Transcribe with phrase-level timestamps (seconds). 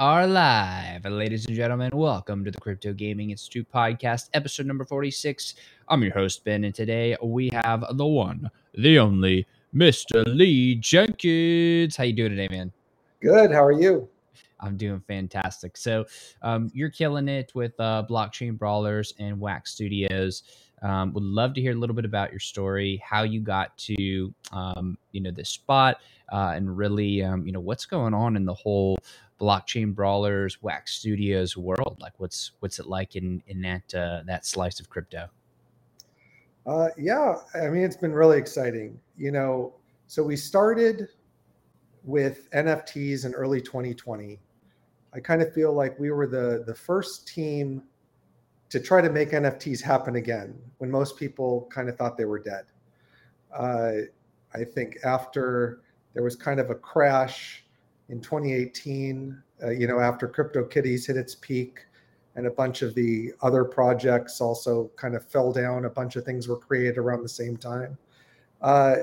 [0.00, 1.04] are live.
[1.04, 5.56] Ladies and gentlemen, welcome to the Crypto Gaming Institute podcast, episode number 46.
[5.88, 10.24] I'm your host, Ben, and today we have the one, the only, Mr.
[10.26, 11.96] Lee Jenkins.
[11.96, 12.72] How you doing today, man?
[13.20, 13.52] Good.
[13.52, 14.08] How are you?
[14.58, 15.76] I'm doing fantastic.
[15.76, 16.06] So,
[16.40, 20.44] um, you're killing it with uh, blockchain brawlers and Wax Studios.
[20.82, 24.34] Um, would love to hear a little bit about your story, how you got to,
[24.50, 25.98] um, you know, this spot,
[26.32, 28.96] uh, and really, um, you know, what's going on in the whole
[29.40, 31.96] blockchain brawlers, Wax Studios world.
[32.00, 35.28] Like, what's what's it like in in that uh, that slice of crypto?
[36.66, 39.00] Uh, yeah, I mean, it's been really exciting.
[39.16, 39.74] You know,
[40.06, 41.08] so we started
[42.04, 44.38] with NFTs in early 2020.
[45.12, 47.82] I kind of feel like we were the the first team
[48.68, 52.38] to try to make NFTs happen again when most people kind of thought they were
[52.38, 52.66] dead.
[53.52, 53.92] Uh,
[54.54, 55.80] I think after
[56.14, 57.64] there was kind of a crash
[58.10, 61.86] in 2018, uh, you know, after CryptoKitties hit its peak
[62.34, 66.24] and a bunch of the other projects also kind of fell down, a bunch of
[66.24, 67.96] things were created around the same time.
[68.60, 68.96] Uh,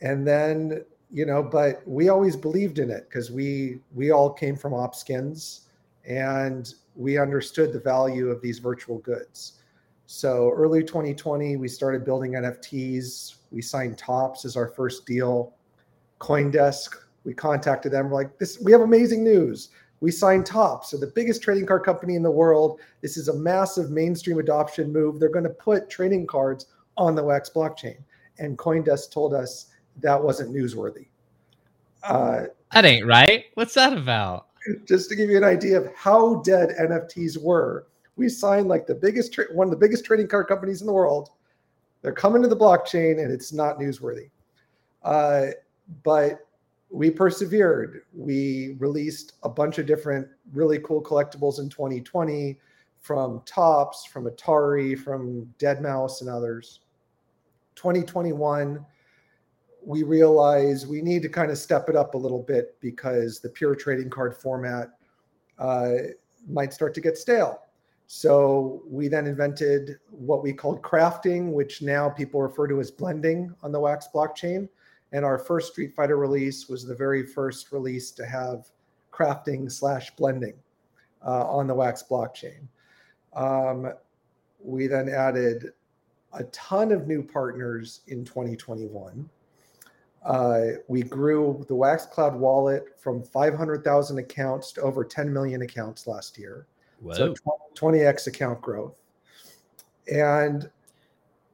[0.00, 4.56] and then, you know, but we always believed in it because we we all came
[4.56, 5.66] from Opskins
[6.06, 9.60] and we understood the value of these virtual goods.
[10.06, 13.36] So early 2020, we started building NFTs.
[13.50, 15.54] We signed Topps as our first deal.
[16.18, 18.10] CoinDesk, we contacted them.
[18.10, 19.70] We're like, this, we have amazing news.
[20.00, 22.80] We signed Topps, so the biggest trading card company in the world.
[23.02, 25.20] This is a massive mainstream adoption move.
[25.20, 27.98] They're going to put trading cards on the Wax blockchain.
[28.38, 29.66] And CoinDesk told us
[30.00, 31.06] that wasn't newsworthy.
[32.02, 33.44] Uh, that ain't right.
[33.54, 34.48] What's that about?
[34.84, 38.94] just to give you an idea of how dead NFTs were, we signed like the
[38.94, 41.30] biggest, tra- one of the biggest trading card companies in the world.
[42.02, 44.30] They're coming to the blockchain, and it's not newsworthy.
[45.02, 45.48] Uh,
[46.02, 46.46] but
[46.92, 48.02] we persevered.
[48.14, 52.58] We released a bunch of different really cool collectibles in 2020
[53.00, 56.80] from Topps, from Atari, from deadmau5, and others.
[57.74, 58.84] 2021
[59.84, 63.48] we realize we need to kind of step it up a little bit because the
[63.48, 64.90] pure trading card format
[65.58, 65.92] uh,
[66.48, 67.62] might start to get stale.
[68.06, 73.54] So we then invented what we called crafting, which now people refer to as blending
[73.62, 74.68] on the Wax blockchain.
[75.12, 78.66] And our first Street Fighter release was the very first release to have
[79.12, 80.54] crafting slash blending
[81.24, 82.66] uh, on the Wax blockchain.
[83.34, 83.92] Um,
[84.62, 85.72] we then added
[86.32, 89.28] a ton of new partners in 2021.
[90.24, 96.06] Uh, we grew the Wax Cloud wallet from 500,000 accounts to over 10 million accounts
[96.06, 96.66] last year.
[97.00, 97.14] Whoa.
[97.14, 97.34] So
[97.74, 98.94] 20x account growth.
[100.10, 100.70] And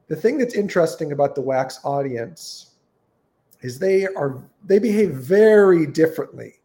[0.07, 2.68] the thing that's interesting about the Wax audience
[3.61, 6.55] is they are they behave very differently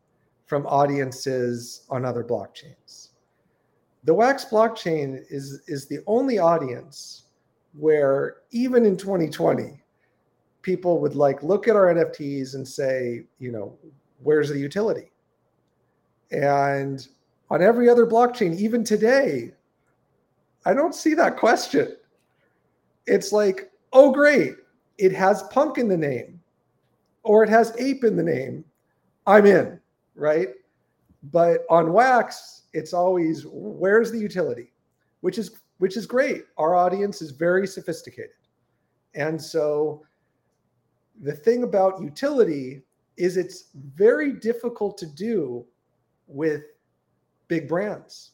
[0.47, 3.09] from audiences on other blockchains.
[4.05, 7.25] The Wax blockchain is is the only audience
[7.77, 9.83] where even in 2020
[10.63, 13.77] people would like look at our NFTs and say, you know,
[14.23, 15.11] where's the utility?
[16.31, 17.07] And
[17.51, 19.53] on every other blockchain, even today,
[20.65, 21.97] I don't see that question.
[23.07, 24.55] It's like, oh, great,
[24.97, 26.41] it has punk in the name
[27.25, 28.65] or it has ape in the name.
[29.27, 29.81] I'm in,
[30.15, 30.49] right?
[31.33, 34.73] But on Wax, it's always where's the utility,
[35.23, 36.45] which is which is great.
[36.57, 38.37] Our audience is very sophisticated.
[39.15, 40.05] And so
[41.23, 42.83] the thing about utility
[43.17, 45.65] is it's very difficult to do
[46.27, 46.63] with
[47.49, 48.33] big brands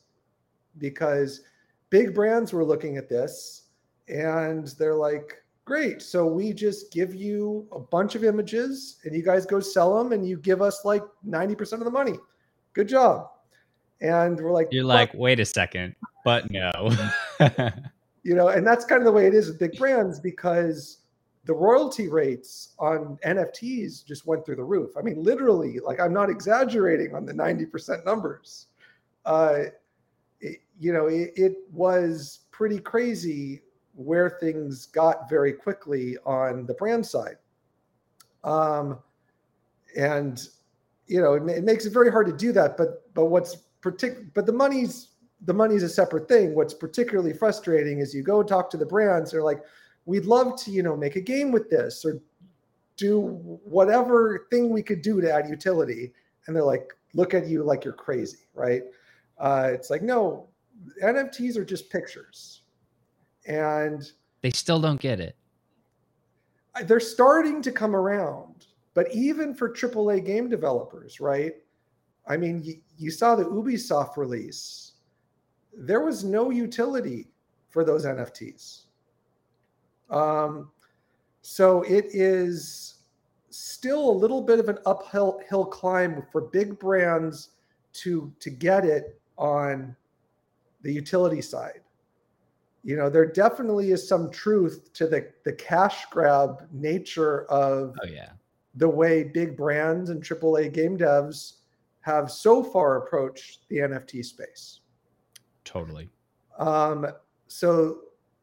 [0.79, 1.43] because
[1.91, 3.65] big brands were looking at this
[4.09, 6.03] and they're like great.
[6.03, 10.11] So we just give you a bunch of images and you guys go sell them
[10.11, 12.15] and you give us like 90% of the money.
[12.73, 13.29] Good job.
[14.01, 15.95] And we're like you're like wait a second
[16.25, 16.73] but no.
[18.23, 20.99] You know and that's kind of the way it is with big brands because
[21.45, 24.91] the royalty rates on NFTs just went through the roof.
[24.99, 28.67] I mean, literally, like I'm not exaggerating on the 90% numbers.
[29.25, 29.61] Uh,
[30.43, 33.63] it, you know, it, it, was pretty crazy
[33.95, 37.37] where things got very quickly on the brand side.
[38.45, 38.99] Um,
[39.97, 40.47] and
[41.07, 42.77] you know, it, it makes it very hard to do that.
[42.77, 45.09] But but what's particular, but the money's
[45.47, 46.55] the money's a separate thing.
[46.55, 49.63] What's particularly frustrating is you go talk to the brands, they're like,
[50.05, 52.21] we'd love to, you know, make a game with this or
[52.97, 53.21] do
[53.65, 56.13] whatever thing we could do to add utility.
[56.47, 58.83] And they're like, look at you like you're crazy, right?
[59.39, 60.49] Uh, it's like, no,
[61.03, 62.60] NFTs are just pictures.
[63.47, 64.11] And
[64.43, 65.37] they still don't get it.
[66.85, 68.67] They're starting to come around.
[68.95, 71.55] But even for AAA game developers, right?
[72.27, 74.93] I mean, you, you saw the Ubisoft release.
[75.77, 77.29] There was no utility
[77.69, 78.83] for those NFTs.
[80.11, 80.71] Um,
[81.43, 82.97] so it is
[83.51, 87.51] still a little bit of an uphill hill climb for big brands
[87.93, 89.97] to to get it on
[90.83, 91.81] the utility side.
[92.83, 98.07] You know, there definitely is some truth to the the cash grab nature of oh
[98.07, 98.31] yeah
[98.75, 101.55] the way big brands and AAA game devs
[102.03, 104.81] have so far approached the NFT space.
[105.65, 106.09] Totally.
[106.59, 107.07] Um,
[107.49, 107.99] so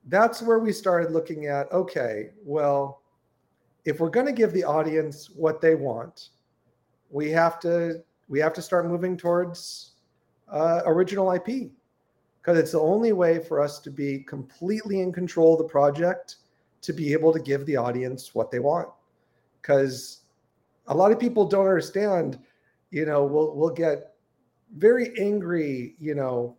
[0.07, 3.01] that's where we started looking at okay, well,
[3.85, 6.29] if we're going to give the audience what they want,
[7.09, 9.91] we have to we have to start moving towards
[10.51, 11.71] uh, original IP
[12.41, 16.37] because it's the only way for us to be completely in control of the project
[16.81, 18.87] to be able to give the audience what they want.
[19.61, 20.21] Because
[20.87, 22.39] a lot of people don't understand,
[22.91, 24.13] you know, we'll we'll get
[24.75, 26.57] very angry, you know,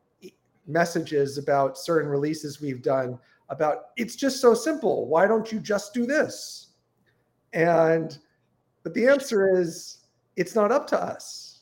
[0.66, 5.06] messages about certain releases we've done about it's just so simple.
[5.06, 6.68] Why don't you just do this?
[7.52, 8.18] And
[8.82, 11.60] but the answer is it's not up to us.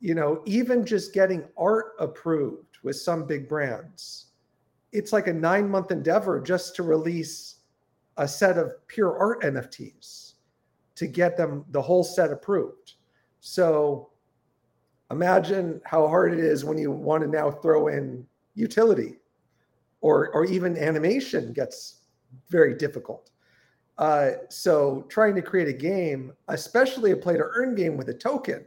[0.00, 4.26] You know, even just getting art approved with some big brands,
[4.92, 7.56] it's like a nine month endeavor just to release
[8.18, 10.34] a set of pure art NFTs
[10.94, 12.92] to get them the whole set approved.
[13.40, 14.10] So
[15.10, 19.16] imagine how hard it is when you want to now throw in utility
[20.00, 22.02] or or even animation gets
[22.48, 23.30] very difficult.
[23.98, 28.14] Uh, so trying to create a game, especially a play to earn game with a
[28.14, 28.64] token,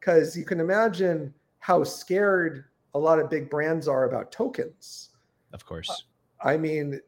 [0.00, 2.64] because you can imagine how scared
[2.94, 5.10] a lot of big brands are about tokens.
[5.52, 6.04] Of course.
[6.42, 7.00] I mean,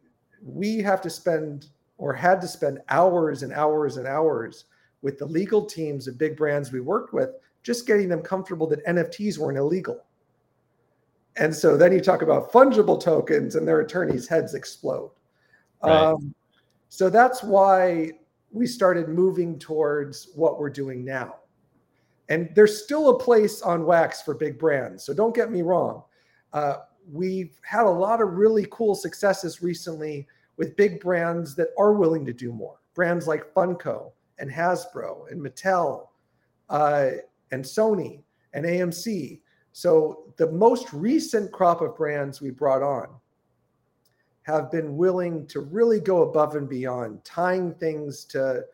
[0.43, 1.67] we have to spend
[1.99, 4.65] or had to spend hours and hours and hours
[5.03, 7.31] with the legal teams of big brands we worked with,
[7.63, 10.05] just getting them comfortable that NFTs weren't illegal.
[11.37, 15.11] And so then you talk about fungible tokens, and their attorneys' heads explode.
[15.83, 15.93] Right.
[15.93, 16.35] Um,
[16.89, 18.13] so that's why
[18.51, 21.37] we started moving towards what we're doing now.
[22.31, 25.05] And there's still a place on Wax for big brands.
[25.05, 26.05] So don't get me wrong.
[26.53, 26.77] Uh,
[27.13, 32.25] we've had a lot of really cool successes recently with big brands that are willing
[32.25, 32.77] to do more.
[32.95, 36.09] Brands like Funko and Hasbro and Mattel
[36.69, 37.11] uh,
[37.51, 38.23] and Sony
[38.55, 39.41] and AMC.
[39.73, 43.09] So the most recent crop of brands we brought on
[44.43, 48.65] have been willing to really go above and beyond, tying things to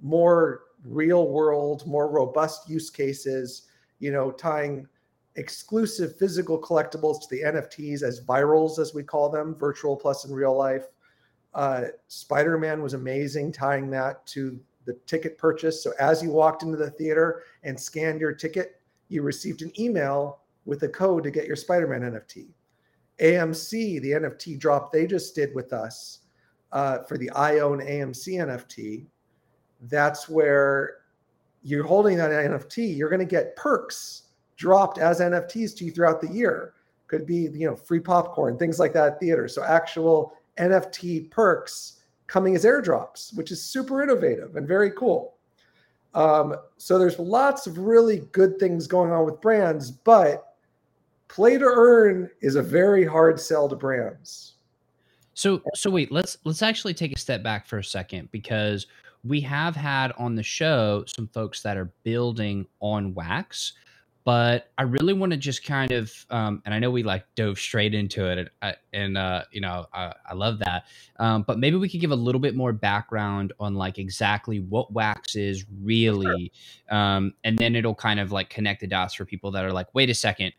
[0.00, 3.68] more real world, more robust use cases,
[3.98, 4.86] you know, tying
[5.36, 10.32] exclusive physical collectibles to the NFTs as virals, as we call them, virtual plus in
[10.32, 10.86] real life.
[11.54, 15.82] Uh, Spider Man was amazing, tying that to the ticket purchase.
[15.82, 20.40] So as you walked into the theater and scanned your ticket, you received an email
[20.64, 22.48] with a code to get your Spider Man NFT.
[23.20, 26.20] AMC, the NFT drop they just did with us
[26.72, 29.06] uh, for the I own AMC NFT,
[29.82, 30.98] that's where
[31.62, 32.96] you're holding that NFT.
[32.96, 34.22] You're going to get perks
[34.56, 36.74] dropped as NFTs to you throughout the year.
[37.08, 39.48] Could be you know free popcorn, things like that at theater.
[39.48, 45.34] So actual NFT perks coming as airdrops, which is super innovative and very cool.
[46.14, 50.54] Um, so there's lots of really good things going on with brands, but
[51.28, 54.54] play to earn is a very hard sell to brands.
[55.34, 58.86] So so wait, let's let's actually take a step back for a second because
[59.24, 63.72] we have had on the show some folks that are building on wax
[64.24, 67.58] but i really want to just kind of um, and i know we like dove
[67.58, 70.84] straight into it and, uh, and uh, you know I, I love that
[71.18, 74.92] um, but maybe we could give a little bit more background on like exactly what
[74.92, 76.52] wax is really
[76.90, 79.92] um, and then it'll kind of like connect the dots for people that are like
[79.94, 80.52] wait a second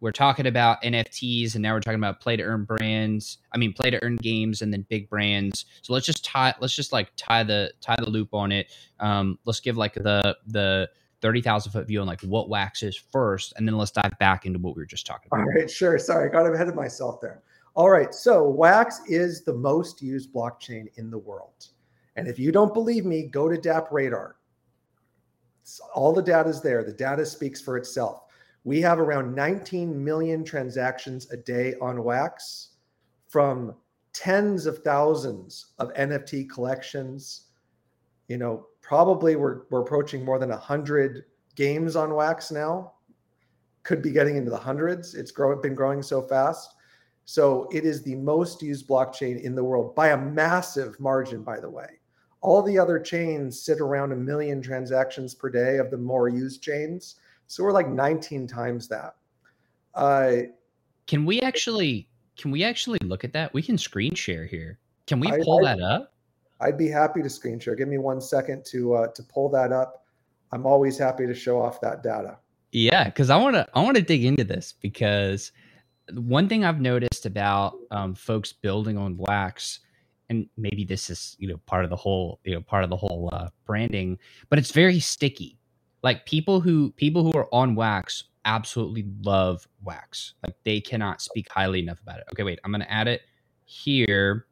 [0.00, 3.38] we're talking about NFTs and now we're talking about play to earn brands.
[3.52, 5.64] I mean, play to earn games and then big brands.
[5.82, 8.70] So let's just tie, let's just like tie the tie the loop on it.
[9.00, 10.90] Um, let's give like the the
[11.22, 14.44] thirty thousand foot view on like what Wax is first, and then let's dive back
[14.44, 15.40] into what we were just talking about.
[15.40, 15.98] All right, sure.
[15.98, 17.42] Sorry, I got ahead of myself there.
[17.74, 21.68] All right, so Wax is the most used blockchain in the world,
[22.16, 24.32] and if you don't believe me, go to DappRadar.
[25.62, 26.84] It's, all the data is there.
[26.84, 28.25] The data speaks for itself
[28.66, 32.70] we have around 19 million transactions a day on Wax
[33.28, 33.72] from
[34.12, 37.42] tens of thousands of NFT collections.
[38.26, 42.94] You know, probably we're, we're approaching more than 100 games on Wax now.
[43.84, 45.14] Could be getting into the hundreds.
[45.14, 46.74] It's grow, been growing so fast.
[47.24, 51.60] So it is the most used blockchain in the world by a massive margin, by
[51.60, 52.00] the way.
[52.40, 56.64] All the other chains sit around a million transactions per day of the more used
[56.64, 57.20] chains.
[57.46, 59.16] So we're like 19 times that.
[59.94, 60.32] Uh,
[61.06, 63.52] can we actually can we actually look at that?
[63.54, 64.78] We can screen share here.
[65.06, 66.12] Can we pull I, that up?
[66.60, 67.74] I'd be happy to screen share.
[67.74, 70.04] Give me one second to uh, to pull that up.
[70.52, 72.38] I'm always happy to show off that data.
[72.72, 75.52] Yeah, because I want to I want to dig into this because
[76.12, 79.80] one thing I've noticed about um, folks building on Wax,
[80.28, 82.96] and maybe this is you know part of the whole you know part of the
[82.96, 85.58] whole uh, branding, but it's very sticky.
[86.02, 90.34] Like people who people who are on Wax absolutely love Wax.
[90.44, 92.26] Like they cannot speak highly enough about it.
[92.32, 93.22] Okay, wait, I'm gonna add it
[93.64, 94.46] here.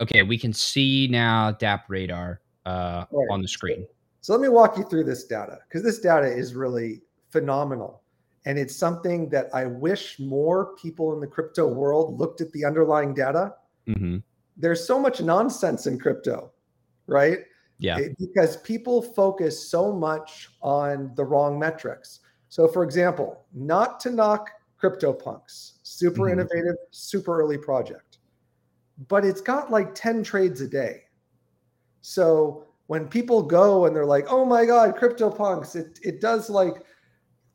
[0.00, 3.26] Okay, we can see now DappRadar uh, right.
[3.30, 3.86] on the screen.
[4.22, 8.02] So let me walk you through this data because this data is really phenomenal.
[8.46, 12.64] And it's something that I wish more people in the crypto world looked at the
[12.64, 13.54] underlying data.
[13.86, 14.18] Mm-hmm.
[14.56, 16.50] There's so much nonsense in crypto,
[17.06, 17.40] right?
[17.80, 17.98] Yeah.
[17.98, 22.20] It, because people focus so much on the wrong metrics.
[22.48, 26.40] So, for example, not to knock CryptoPunks, super mm-hmm.
[26.40, 28.18] innovative, super early project,
[29.08, 31.04] but it's got like 10 trades a day.
[32.02, 36.84] So, when people go and they're like, oh my God, CryptoPunks, it, it does like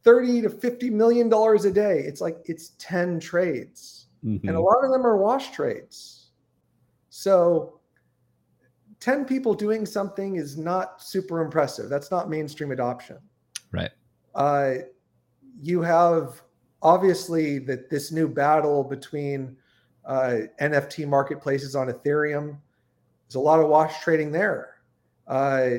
[0.04, 2.00] 30 to 50 million dollars a day.
[2.00, 4.08] It's like it's 10 trades.
[4.24, 4.48] Mm-hmm.
[4.48, 6.30] And a lot of them are wash trades.
[7.10, 7.75] So
[9.06, 11.90] 10 people doing something is not super impressive.
[11.90, 13.20] That's not mainstream adoption.
[13.72, 13.92] Right.
[14.34, 14.78] Uh,
[15.62, 16.42] you have
[16.82, 19.58] obviously that this new battle between
[20.06, 22.58] uh, NFT marketplaces on Ethereum.
[23.28, 24.78] There's a lot of wash trading there.
[25.28, 25.70] Uh,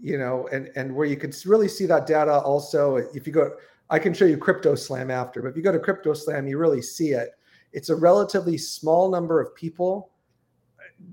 [0.00, 2.96] you know, and and where you can really see that data also.
[2.96, 3.52] If you go,
[3.88, 7.10] I can show you CryptoSlam after, but if you go to CryptoSlam, you really see
[7.10, 7.30] it.
[7.72, 10.10] It's a relatively small number of people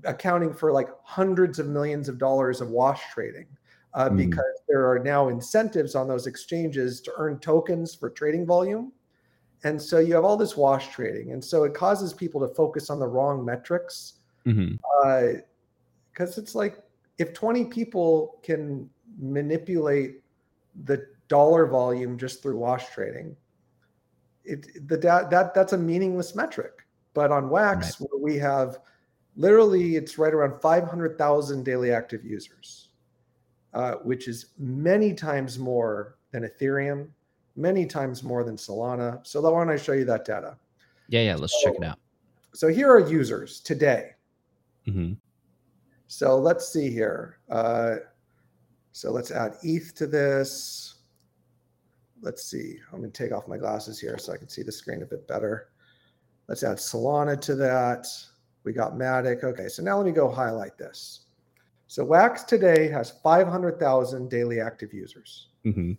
[0.04, 3.46] accounting for like hundreds of millions of dollars of wash trading.
[3.94, 4.16] Uh, mm.
[4.16, 8.92] Because there are now incentives on those exchanges to earn tokens for trading volume.
[9.64, 11.32] And so you have all this wash trading.
[11.32, 14.14] And so it causes people to focus on the wrong metrics.
[14.44, 15.02] Because mm-hmm.
[15.04, 16.82] uh, it's like
[17.18, 18.88] if 20 people can
[19.18, 20.22] manipulate
[20.84, 23.34] the dollar volume just through wash trading,
[24.44, 26.86] it the that that's a meaningless metric.
[27.14, 28.10] But on Wax, right.
[28.10, 28.78] where we have
[29.36, 32.88] literally it's right around 500,000 daily active users,
[33.74, 37.08] uh, which is many times more than Ethereum,
[37.54, 39.24] many times more than Solana.
[39.26, 40.56] So why don't I show you that data?
[41.08, 41.98] Yeah, yeah, let's so, check it out.
[42.52, 44.12] So here are users today.
[44.86, 45.14] Mm-hmm.
[46.08, 47.38] So let's see here.
[47.50, 47.96] Uh,
[48.92, 50.94] so let's add ETH to this.
[52.22, 52.78] Let's see.
[52.92, 55.06] I'm going to take off my glasses here so I can see the screen a
[55.06, 55.68] bit better.
[56.48, 58.06] Let's add Solana to that.
[58.66, 59.44] We got Matic.
[59.44, 61.20] Okay, so now let me go highlight this.
[61.86, 65.46] So Wax today has 500,000 daily active users.
[65.64, 65.92] Mm-hmm.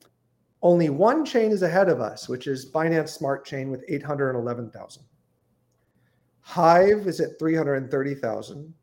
[0.61, 5.03] Only one chain is ahead of us, which is Binance Smart Chain with 811,000.
[6.41, 8.73] Hive is at 330,000.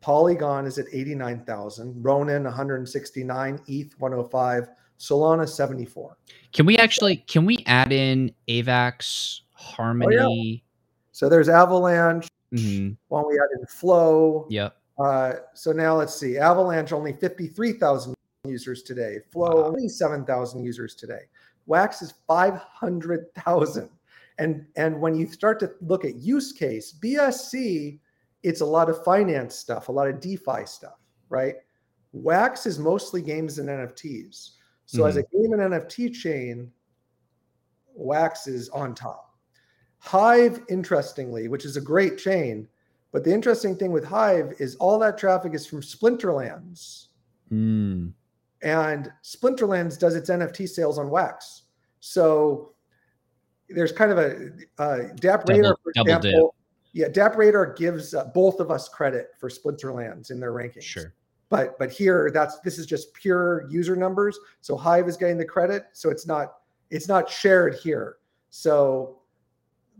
[0.00, 6.16] Polygon is at 89,000, Ronin 169, ETH 105, Solana 74.
[6.54, 10.16] Can we actually can we add in AVAX Harmony?
[10.16, 10.56] Oh, yeah.
[11.12, 12.30] So there's Avalanche.
[12.52, 12.94] Mm-hmm.
[13.08, 14.46] Why we add in Flow?
[14.50, 14.76] Yep.
[14.98, 16.38] Uh, so now let's see.
[16.38, 18.14] Avalanche only 53,000
[18.44, 19.18] users today.
[19.32, 19.68] Flow wow.
[19.68, 21.22] only 7,000 users today.
[21.66, 23.88] Wax is 500,000.
[24.38, 27.98] And and when you start to look at use case, BSC
[28.42, 31.56] it's a lot of finance stuff, a lot of DeFi stuff, right?
[32.12, 34.52] Wax is mostly games and NFTs.
[34.86, 35.08] So mm-hmm.
[35.08, 36.72] as a game and NFT chain,
[37.94, 39.29] Wax is on top.
[40.00, 42.66] Hive, interestingly, which is a great chain,
[43.12, 47.08] but the interesting thing with Hive is all that traffic is from Splinterlands.
[47.52, 48.12] Mm.
[48.62, 51.62] And Splinterlands does its NFT sales on Wax.
[52.00, 52.72] So
[53.68, 56.54] there's kind of a uh, DappRadar, for example,
[56.92, 60.82] yeah, DappRadar gives uh, both of us credit for Splinterlands in their rankings.
[60.82, 61.14] Sure.
[61.48, 64.38] But but here that's this is just pure user numbers.
[64.60, 65.86] So Hive is getting the credit.
[65.92, 66.54] So it's not
[66.90, 68.16] it's not shared here.
[68.50, 69.19] So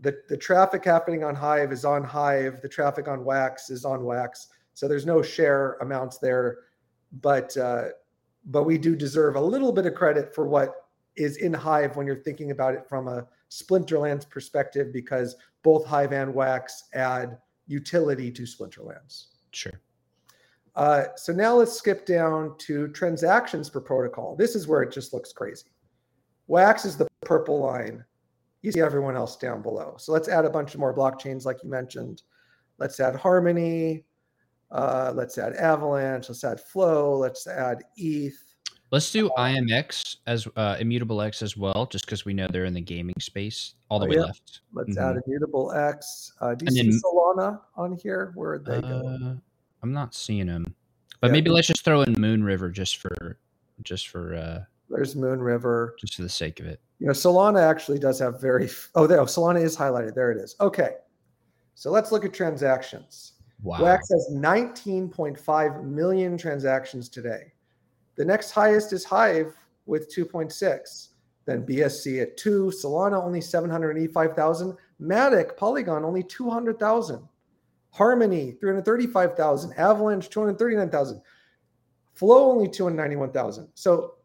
[0.01, 2.61] the the traffic happening on Hive is on Hive.
[2.61, 4.47] The traffic on Wax is on Wax.
[4.73, 6.59] So there's no share amounts there.
[7.21, 7.89] But uh,
[8.45, 12.07] but we do deserve a little bit of credit for what is in Hive when
[12.07, 18.31] you're thinking about it from a Splinterlands perspective because both Hive and Wax add utility
[18.31, 19.25] to Splinterlands.
[19.51, 19.79] Sure.
[20.75, 24.35] Uh, so now let's skip down to transactions per protocol.
[24.37, 25.67] This is where it just looks crazy.
[26.47, 28.03] Wax is the purple line.
[28.61, 29.95] You see everyone else down below.
[29.97, 32.21] So let's add a bunch of more blockchains, like you mentioned.
[32.77, 34.05] Let's add Harmony.
[34.69, 36.29] Uh, let's add Avalanche.
[36.29, 37.17] Let's add Flow.
[37.17, 38.37] Let's add ETH.
[38.91, 42.73] Let's do IMX as uh, Immutable X as well, just because we know they're in
[42.73, 44.23] the gaming space all the Oh, way yeah.
[44.23, 44.61] left.
[44.73, 45.01] Let's Mhm.
[45.17, 46.33] add Immutable X.
[46.41, 48.31] Uh, do you And see then- Solana on here?
[48.35, 48.87] Where they go?
[49.07, 49.35] Uh,
[49.81, 50.75] I'm not seeing them,
[51.21, 51.31] but Yeah.
[51.33, 53.37] maybe let's just throw in Moonriver just for
[53.81, 55.97] just for uh, There's Moonriver.
[55.97, 56.79] just for the sake of it.
[56.99, 58.69] You know, Solana actually does have very.
[58.95, 59.19] Oh, there.
[59.19, 60.13] Oh, Solana is highlighted.
[60.13, 60.55] There it is.
[60.59, 60.95] Okay.
[61.75, 63.33] So let's look at transactions.
[63.63, 63.81] Wow.
[63.81, 67.53] Wax has 19.5 million transactions today.
[68.15, 69.55] The next highest is Hive
[69.85, 71.07] with 2.6.
[71.45, 77.27] Then BSC at 2, Solana only 785,000, Matic, Polygon only 200,000,
[77.91, 81.21] Harmony 335,000, Avalanche 239,000,
[82.13, 83.67] Flow only 291,000.
[83.73, 84.15] So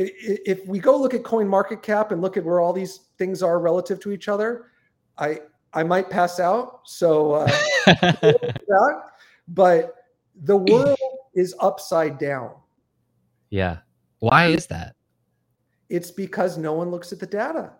[0.00, 3.98] if we go look at CoinMarketCap and look at where all these things are relative
[4.00, 4.66] to each other,
[5.18, 5.40] I
[5.74, 6.80] I might pass out.
[6.84, 7.50] So uh,
[9.48, 9.94] but
[10.42, 10.98] the world
[11.34, 12.52] is upside down.
[13.50, 13.78] yeah.
[14.20, 14.96] Why is that?
[15.88, 17.72] It's because no one looks at the data.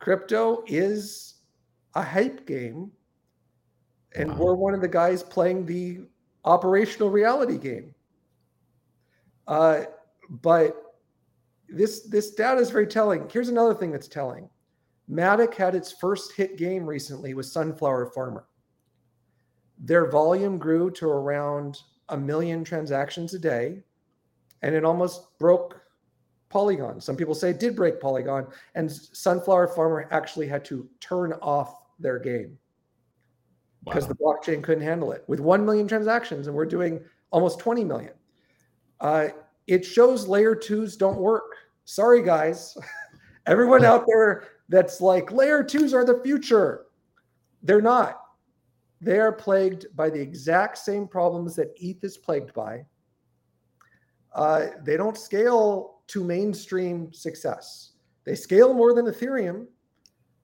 [0.00, 1.34] Crypto is
[1.94, 2.90] a hype game,
[4.16, 4.36] and Wow.
[4.38, 6.00] we're one of the guys playing the
[6.44, 7.94] operational reality game.
[9.46, 9.84] Uh,
[10.40, 10.76] but
[11.68, 13.28] this this data is very telling.
[13.30, 14.48] Here's another thing that's telling.
[15.10, 18.46] Matic had its first hit game recently with Sunflower Farmer.
[19.78, 23.82] Their volume grew to around a million transactions a day,
[24.62, 25.80] and it almost broke
[26.48, 27.00] Polygon.
[27.00, 31.82] Some people say it did break Polygon, and Sunflower Farmer actually had to turn off
[31.98, 32.58] their game
[33.84, 34.08] because Wow.
[34.08, 37.00] the blockchain couldn't handle it with 1 million transactions and we're doing
[37.32, 38.12] almost 20 million
[39.00, 39.28] uh,
[39.66, 41.54] it shows layer twos don't work.
[41.84, 42.76] Sorry guys.
[43.46, 46.86] Everyone out there that's like layer twos are the future.
[47.62, 48.20] They're not.
[49.00, 52.84] They are plagued by the exact same problems that eth is plagued by.
[54.34, 57.92] Uh, they don't scale to mainstream success.
[58.24, 59.66] They scale more than ethereum.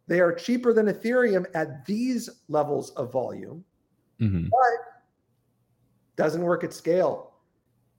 [0.09, 3.63] They are cheaper than Ethereum at these levels of volume,
[4.19, 4.49] Mhm.
[4.49, 5.03] but
[6.17, 7.28] doesn't work at scale.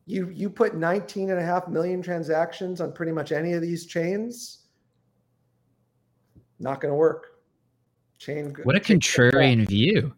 [0.09, 3.85] You you put 19 and a half million transactions on pretty much any of these
[3.85, 4.63] chains,
[6.59, 7.39] not going to work.
[8.17, 10.15] Chain What a contrarian view.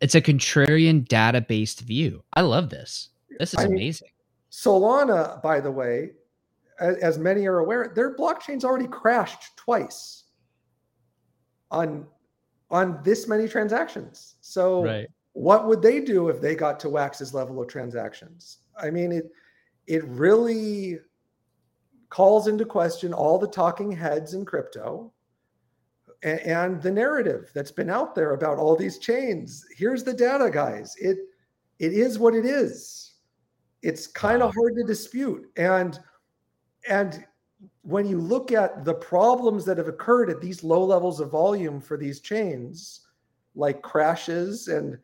[0.00, 2.24] It's a contrarian data based view.
[2.32, 3.10] I love this.
[3.38, 4.08] This is I mean, amazing.
[4.50, 6.10] Solana, by the way,
[6.80, 10.24] as, as many are aware, their blockchain's already crashed twice
[11.70, 12.08] on
[12.72, 14.34] on this many transactions.
[14.40, 18.58] So what would they do if they got to Wax's level of transactions?
[18.80, 19.30] I mean, it
[19.86, 20.98] it really
[22.10, 25.12] calls into question all the talking heads in crypto
[26.22, 29.64] and, and the narrative that's been out there about all these chains.
[29.76, 30.94] Here's the data, guys.
[30.96, 31.18] It
[31.78, 33.14] it is what it is.
[33.82, 35.46] It's kind of hard to dispute.
[35.56, 35.98] And
[36.88, 37.24] and
[37.82, 41.80] when you look at the problems that have occurred at these low levels of volume
[41.80, 43.06] for these chains,
[43.54, 44.98] like crashes and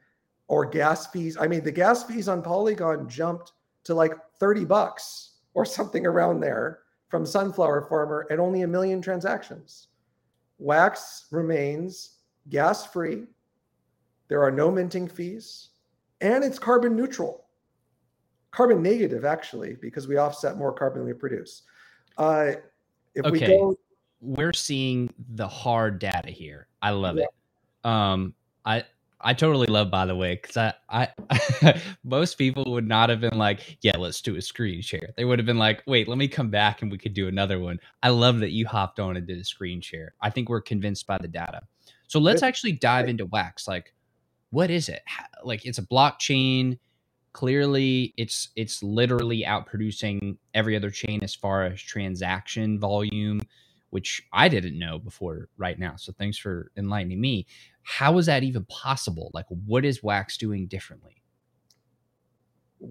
[0.48, 1.37] or gas fees.
[1.40, 3.52] I mean, the gas fees on Polygon jumped
[3.85, 9.01] to like 30 bucks or something around there from Sunflower Farmer at only a million
[9.01, 9.88] transactions.
[10.59, 12.18] Wax remains
[12.49, 13.25] gas free.
[14.29, 15.68] There are no minting fees,
[16.20, 17.44] and it's carbon neutral.
[18.51, 21.62] Carbon negative, actually, because we offset more carbon than we produce.
[22.16, 22.53] Uh,
[23.14, 23.59] if we Okay.
[23.59, 23.77] go,
[24.20, 26.68] We're seeing the hard data here.
[26.81, 27.25] I love Yeah.
[27.25, 27.87] it.
[27.87, 28.85] Um, I
[29.24, 33.38] I totally love by the way because I I most people would not have been
[33.38, 35.10] like, yeah, let's do a screen share.
[35.16, 37.58] They would have been like, wait, let me come back and we could do another
[37.58, 37.80] one.
[38.02, 40.14] I love that you hopped on and did a screen share.
[40.20, 41.62] I think we're convinced by the data.
[42.06, 43.66] So let's actually dive into Wax.
[43.66, 43.92] Like,
[44.50, 45.02] what is it?
[45.06, 46.78] How- Like, it's a blockchain.
[47.32, 53.40] Clearly, it's it's literally outproducing every other chain as far as transaction volume,
[53.90, 55.96] which I didn't know before right now.
[55.96, 57.46] So thanks for enlightening me.
[57.85, 59.31] How is that even possible?
[59.35, 61.23] Like, what is Wax doing differently?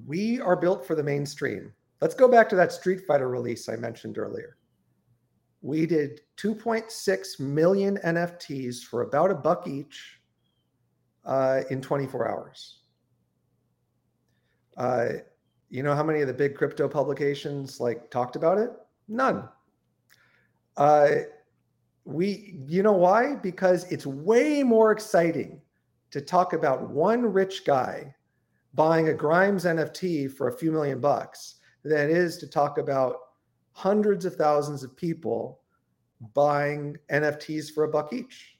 [0.05, 1.71] we are built for the mainstream.
[2.01, 4.57] Let's go back to that Street Fighter release I mentioned earlier.
[5.61, 10.19] We did 2.6 million NFTs for about a buck each
[11.25, 12.79] uh, in 24 hours.
[14.75, 15.07] Uh,
[15.69, 18.71] you know how many of the big crypto publications like talked about it?
[19.07, 19.47] None.
[20.75, 21.09] Uh,
[22.05, 23.35] we, you know why?
[23.35, 25.61] Because it's way more exciting
[26.11, 28.13] to talk about one rich guy
[28.73, 33.17] buying a Grimes NFT for a few million bucks than it is to talk about
[33.71, 35.61] hundreds of thousands of people
[36.33, 38.57] buying NFTs for a buck each.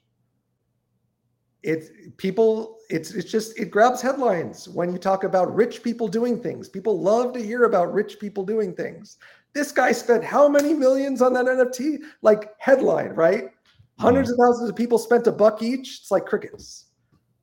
[1.62, 6.38] it's people it's it's just it grabs headlines when you talk about rich people doing
[6.40, 9.16] things people love to hear about rich people doing things
[9.54, 13.50] this guy spent how many millions on that nft like headline right?
[13.98, 14.42] Hundreds of hmm.
[14.42, 16.00] thousands of people spent a buck each.
[16.00, 16.86] It's like crickets.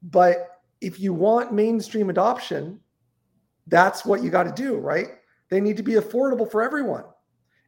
[0.04, 2.80] But if you want mainstream adoption
[3.68, 5.10] that's what you got to do right?
[5.50, 7.04] They need to be affordable for everyone.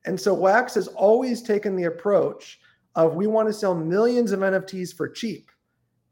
[0.06, 2.60] And so wax has always taken the approach
[2.96, 5.50] of we want to sell millions of nfts for cheap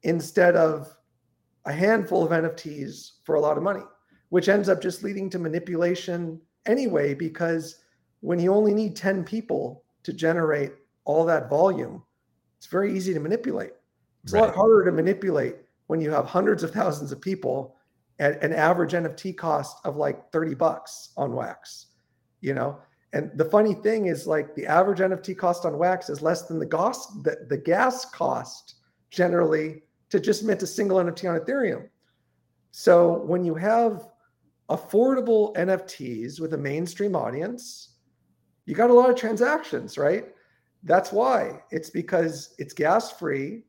[0.04, 0.96] instead of
[1.66, 3.84] a handful of NFTs for a lot of money,
[4.30, 7.78] which ends up just leading to manipulation anyway, because
[8.22, 10.72] when you only need 10 people to generate
[11.06, 12.02] all that volume,
[12.58, 13.72] it's very easy to manipulate.
[14.24, 14.44] It's right.
[14.44, 15.56] a lot harder to manipulate
[15.88, 17.76] when you have hundreds of thousands of people
[18.20, 21.88] at an average NFT cost of like 30 bucks on wax,
[22.40, 22.80] you know?
[23.14, 26.60] And the funny thing is like the average NFT cost on wax is less than
[26.60, 28.76] the gas, the, the gas cost
[29.10, 31.90] generally to just mint a single NFT on Ethereum.
[32.72, 34.08] So when you have
[34.70, 37.91] affordable NFTs with a mainstream audience,
[38.66, 40.26] you got a lot of transactions, right?
[40.84, 43.64] That's why it's because it's gas free,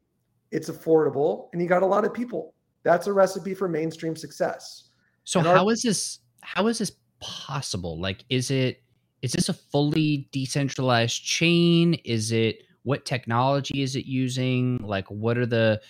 [0.50, 2.55] it's affordable, and you got a lot of people.
[2.83, 4.88] That's a recipe for mainstream success.
[5.24, 8.00] So and how our- is this how is this possible?
[8.00, 8.83] Like is it
[9.22, 11.94] is this a fully decentralized chain?
[12.05, 14.78] Is it what technology is it using?
[14.78, 15.81] Like what are the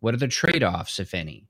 [0.00, 1.48] what are the trade offs, if any?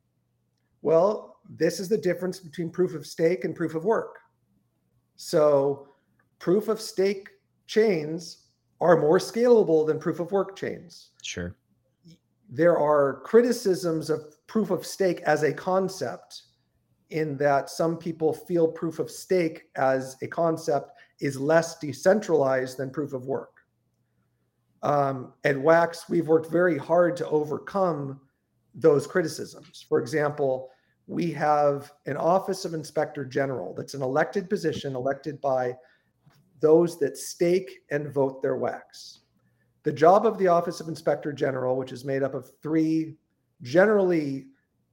[0.82, 4.18] Well, this is the difference between proof of stake and proof of work.
[5.16, 5.87] So,
[6.38, 7.28] proof of stake
[7.66, 8.44] chains
[8.80, 11.10] are more scalable than proof of work chains.
[11.22, 11.56] Sure.
[12.48, 16.42] There are criticisms of proof of stake as a concept,
[17.10, 22.90] in that some people feel proof of stake as a concept is less decentralized than
[22.90, 23.52] proof of work.
[24.82, 28.20] Um, at Wax, we've worked very hard to overcome
[28.74, 29.84] those criticisms.
[29.88, 30.70] For example,
[31.06, 35.74] we have an Office of Inspector General that's an elected position elected by
[36.60, 39.20] those that stake and vote their wax.
[39.84, 43.16] The job of the Office of Inspector General, which is made up of three
[43.62, 44.46] generally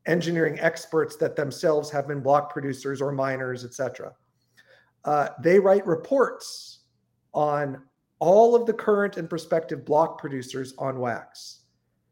[0.05, 4.13] engineering experts that themselves have been block producers or miners, etc.
[5.03, 6.81] Uh, they write reports
[7.33, 7.81] on
[8.19, 11.61] all of the current and prospective block producers on wax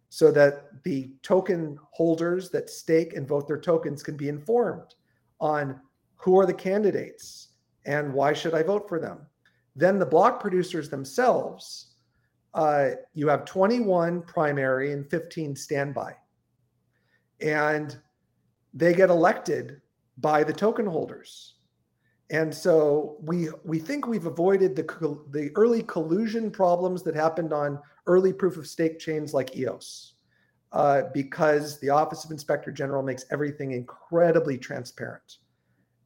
[0.09, 4.93] so that the token holders that stake and vote their tokens can be informed
[5.39, 5.79] on
[6.15, 7.49] who are the candidates
[7.85, 9.25] and why should I vote for them.
[9.75, 11.95] Then the block producers themselves,
[12.53, 16.15] uh, you have 21 primary and 15 standby.
[17.41, 17.97] And
[18.73, 19.81] they get elected
[20.17, 21.55] by the token holders.
[22.29, 27.79] And so we we think we've avoided the the early collusion problems that happened on
[28.07, 30.13] early proof of stake chains like EOS,
[30.71, 35.37] uh, because the Office of Inspector General makes everything incredibly transparent,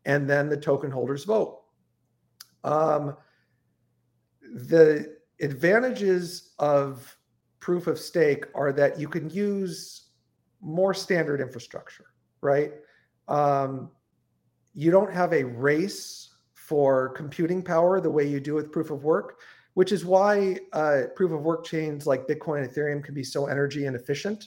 [0.06, 1.62] and then the token holders vote.
[2.64, 3.16] Um,
[4.54, 7.16] the advantages of
[7.60, 10.10] proof of stake are that you can use
[10.62, 12.06] more standard infrastructure,
[12.42, 12.74] right?
[13.28, 13.92] Um,
[14.74, 19.04] you don't have a race for computing power the way you do with proof of
[19.04, 19.40] work,
[19.74, 23.46] which is why uh, proof of work chains like Bitcoin and Ethereum can be so
[23.46, 24.46] energy inefficient,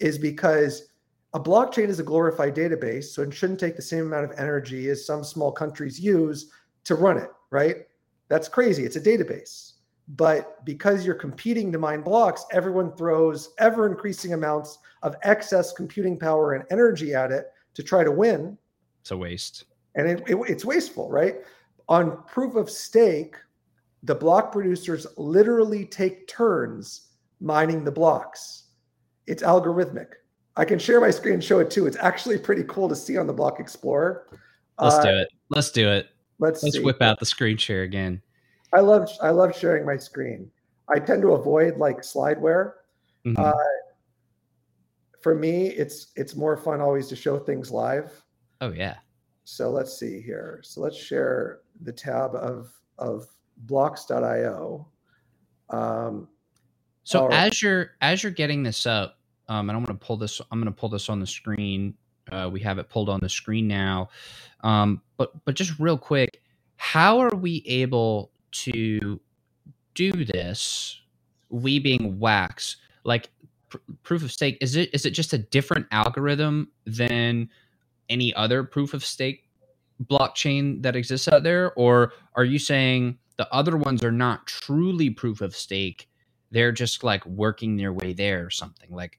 [0.00, 0.88] is because
[1.34, 4.88] a blockchain is a glorified database, so it shouldn't take the same amount of energy
[4.88, 6.50] as some small countries use
[6.84, 7.86] to run it, right?
[8.34, 8.84] That's crazy.
[8.84, 9.74] It's a database.
[10.08, 16.18] But because you're competing to mine blocks, everyone throws ever increasing amounts of excess computing
[16.18, 18.58] power and energy at it to try to win
[19.02, 19.66] it's a waste.
[19.94, 21.36] And it, it, it's wasteful, right?
[21.88, 23.36] On proof of stake,
[24.02, 28.64] the block producers literally take turns mining the blocks.
[29.28, 30.08] It's algorithmic.
[30.56, 31.86] I can share my screen and show it too.
[31.86, 34.26] It's actually pretty cool to see on the Block Explorer.
[34.80, 35.28] Let's uh, do it.
[35.50, 36.08] Let's do it.
[36.38, 36.82] Let's let's see.
[36.82, 38.22] whip out the screen share again.
[38.72, 40.50] I love I love sharing my screen.
[40.88, 42.72] I tend to avoid like slideware.
[43.24, 43.40] Mm-hmm.
[43.42, 43.52] Uh,
[45.22, 48.12] for me, it's it's more fun always to show things live.
[48.60, 48.96] Oh yeah.
[49.44, 50.60] So let's see here.
[50.62, 53.26] So let's share the tab of of
[53.58, 54.88] bloks.io.
[55.70, 56.28] Um,
[57.04, 57.46] so right.
[57.46, 59.18] as you're as you're getting this up,
[59.48, 60.40] um, and I'm going to pull this.
[60.50, 61.94] I'm going to pull this on the screen.
[62.30, 64.08] Uh, we have it pulled on the screen now.
[64.62, 66.40] Um, but but just real quick,
[66.76, 69.20] how are we able to
[69.94, 71.00] do this?
[71.50, 73.30] We being Wax, like
[73.68, 74.58] pr- proof of stake.
[74.60, 77.50] Is it is it just a different algorithm than
[78.08, 79.48] any other proof of stake
[80.04, 81.72] blockchain that exists out there?
[81.74, 86.08] Or are you saying the other ones are not truly proof of stake?
[86.50, 88.90] They're just like working their way there or something?
[88.90, 89.18] Like,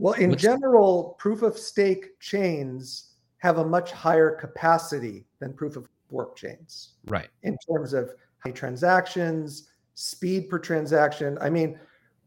[0.00, 0.42] Well, in What's...
[0.42, 6.94] general, proof of stake chains have a much higher capacity than proof of work chains.
[7.04, 7.28] Right.
[7.42, 11.36] In terms of high transactions, speed per transaction.
[11.42, 11.78] I mean,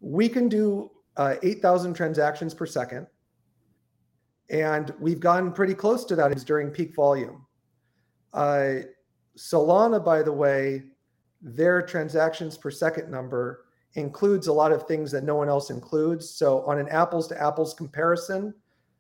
[0.01, 3.07] we can do uh, 8,000 transactions per second.
[4.51, 7.43] And we've gotten pretty close to that during peak volume.
[8.33, 8.81] Uh,
[9.36, 10.83] Solana, by the way,
[11.41, 13.62] their transactions per second number
[13.95, 16.29] includes a lot of things that no one else includes.
[16.29, 18.53] So on an apples to apples comparison,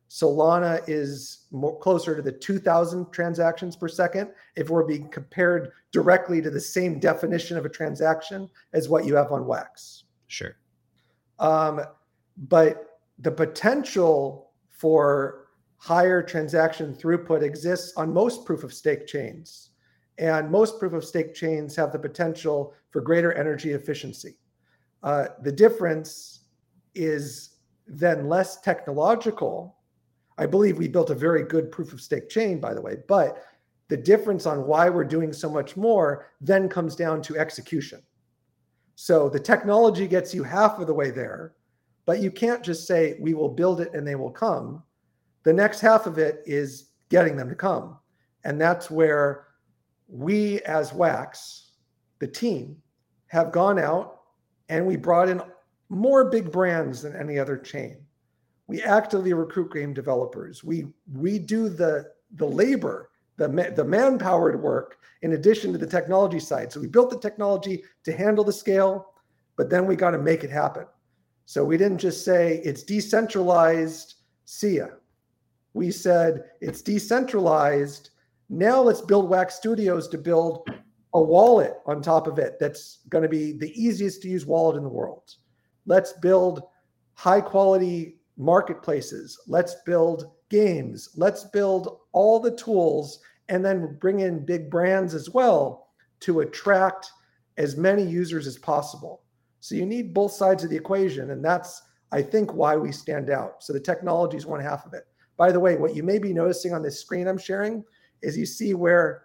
[0.09, 6.41] Solana is more closer to the 2000 transactions per second if we're being compared directly
[6.41, 10.03] to the same definition of a transaction as what you have on Wax.
[10.27, 10.55] Sure.
[11.39, 11.81] Um,
[12.37, 19.71] but the potential for higher transaction throughput exists on most proof of stake chains.
[20.19, 24.37] And most proof of stake chains have the potential for greater energy efficiency.
[25.03, 26.45] Uh, the difference
[26.95, 29.77] is then less technological.
[30.37, 33.43] I believe we built a very good proof of stake chain, by the way, but
[33.89, 38.01] the difference on why we're doing so much more then comes down to execution.
[38.95, 41.53] So the technology gets you half of the way there,
[42.05, 44.81] but you can't just say, we will build it and they will come.
[45.43, 47.97] The next half of it is getting them to come.
[48.45, 49.47] And that's where
[50.07, 51.71] we, as Wax,
[52.19, 52.77] the team,
[53.27, 54.21] have gone out
[54.69, 55.41] and we brought in
[55.89, 57.97] more big brands than any other chain.
[58.67, 60.63] We actively recruit game developers.
[60.63, 66.39] We we do the the labor, the the manpowered work in addition to the technology
[66.39, 66.71] side.
[66.71, 69.13] So we built the technology to handle the scale,
[69.57, 70.85] but then we got to make it happen.
[71.45, 74.87] So we didn't just say it's decentralized, see ya.
[75.73, 78.11] We said it's decentralized.
[78.49, 80.69] Now let's build Wax Studios to build
[81.13, 84.77] a wallet on top of it that's going to be the easiest to use wallet
[84.77, 85.35] in the world.
[85.85, 86.63] Let's build
[87.13, 89.39] high quality marketplaces.
[89.47, 91.09] Let's build games.
[91.15, 95.89] Let's build all the tools and then bring in big brands as well
[96.21, 97.11] to attract
[97.57, 99.21] as many users as possible.
[99.59, 101.31] So you need both sides of the equation.
[101.31, 103.63] And that's, I think, why we stand out.
[103.63, 105.03] So the technology is one half of it.
[105.37, 107.83] By the way, what you may be noticing on this screen I'm sharing
[108.21, 109.23] is you see where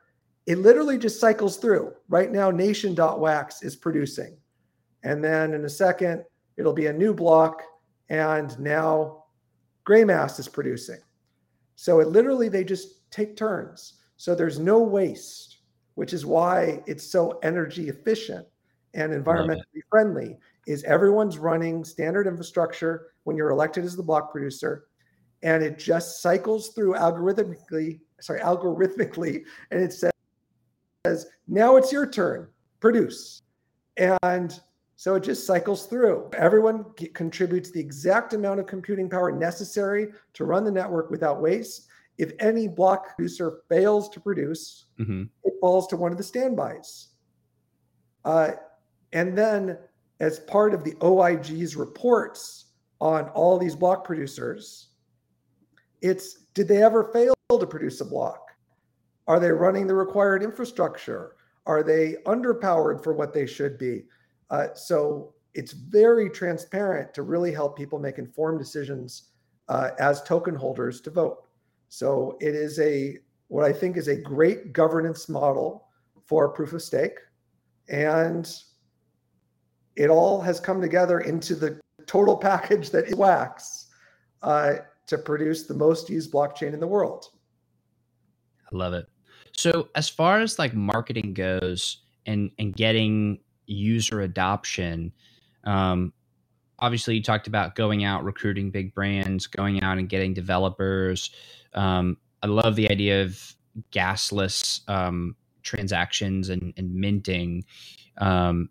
[0.48, 1.92] it literally just cycles through.
[2.08, 4.34] Right now, nation.wax is producing.
[5.02, 6.24] And then in a second,
[6.56, 7.62] it'll be a new block.
[8.08, 9.24] And now
[9.86, 11.00] Greymass is producing.
[11.76, 14.00] So it literally, they just take turns.
[14.16, 15.58] So there's no waste,
[15.96, 18.46] which is why it's so energy efficient
[18.94, 24.86] and environmentally friendly is everyone's running standard infrastructure when you're elected as the block producer
[25.42, 30.10] and it just cycles through algorithmically sorry algorithmically and it says
[31.06, 32.48] says, now it's your turn,
[32.80, 33.42] produce.
[33.96, 34.58] And
[34.96, 36.30] so it just cycles through.
[36.36, 36.84] Everyone
[37.14, 41.86] contributes the exact amount of computing power necessary to run the network without waste.
[42.18, 45.24] If any block producer fails to produce, mm-hmm.
[45.44, 47.08] it falls to one of the standbys.
[48.24, 48.52] Uh,
[49.12, 49.78] and then,
[50.18, 54.88] as part of the OIG's reports on all these block producers,
[56.02, 58.47] it's did they ever fail to produce a block?
[59.28, 61.36] Are they running the required infrastructure?
[61.66, 64.04] Are they underpowered for what they should be?
[64.50, 69.24] Uh, so it's very transparent to really help people make informed decisions
[69.68, 71.44] uh, as token holders to vote.
[71.90, 75.88] So it is a what I think is a great governance model
[76.26, 77.18] for proof of stake,
[77.88, 78.50] and
[79.96, 83.88] it all has come together into the total package that is Wax
[84.42, 84.74] uh,
[85.06, 87.26] to produce the most used blockchain in the world.
[88.70, 89.06] I love it.
[89.58, 95.12] So as far as like marketing goes and and getting user adoption,
[95.64, 96.12] um,
[96.78, 101.30] obviously you talked about going out recruiting big brands, going out and getting developers.
[101.74, 103.56] Um, I love the idea of
[103.90, 107.64] gasless um, transactions and, and minting.
[108.18, 108.68] Um,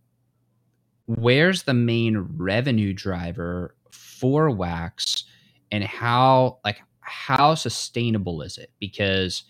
[1.05, 5.25] where's the main revenue driver for Wax,
[5.69, 8.71] and how like how sustainable is it?
[8.79, 9.43] Because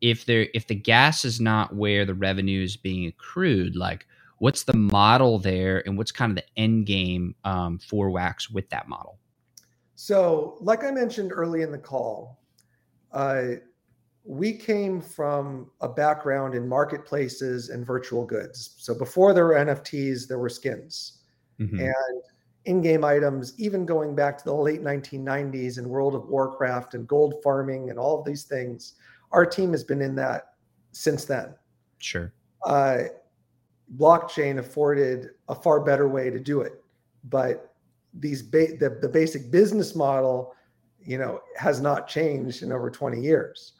[0.00, 4.06] if there if the gas is not where the revenue is being accrued, like
[4.38, 8.68] what's the model there, and what's kind of the end game um, for Wax with
[8.70, 9.18] that model?
[9.94, 12.38] So, like I mentioned early in the call,
[13.12, 13.52] uh,
[14.24, 18.74] we came from a background in marketplaces and virtual goods.
[18.78, 21.20] So before there were NFTs, there were skins
[21.60, 21.78] mm-hmm.
[21.78, 22.22] and
[22.64, 27.36] in-game items, even going back to the late 1990s in World of Warcraft and gold
[27.42, 28.94] farming and all of these things
[29.36, 30.54] our team has been in that
[30.92, 31.54] since then.
[31.98, 32.32] Sure.
[32.64, 33.02] Uh,
[33.98, 36.82] blockchain afforded a far better way to do it,
[37.24, 37.74] but
[38.14, 40.54] these ba- the, the basic business model,
[41.04, 43.74] you know, has not changed in over 20 years.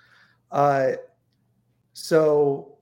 [0.52, 0.92] Uh,
[1.94, 2.76] so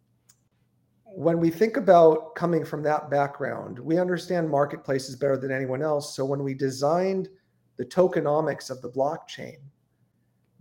[1.04, 6.16] when we think about coming from that background, we understand marketplaces better than anyone else.
[6.16, 7.28] So when we designed
[7.76, 9.58] the tokenomics of the blockchain,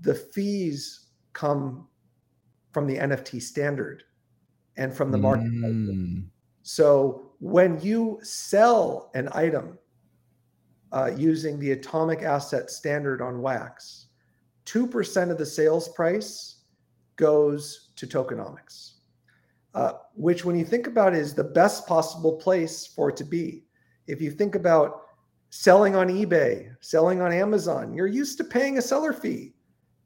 [0.02, 1.88] the fees come
[2.74, 4.04] from the NFT standard
[4.78, 5.52] and from the market.
[5.52, 6.26] Mm.
[6.64, 9.78] So when you sell an item
[10.92, 14.08] uh, using the atomic asset standard on Wax,
[14.66, 16.64] 2% of the sales price
[17.16, 18.94] goes to tokenomics
[19.74, 23.24] uh, which, when you think about, it, is the best possible place for it to
[23.24, 23.64] be.
[24.08, 25.02] If you think about
[25.50, 29.54] selling on eBay, selling on Amazon, you're used to paying a seller fee.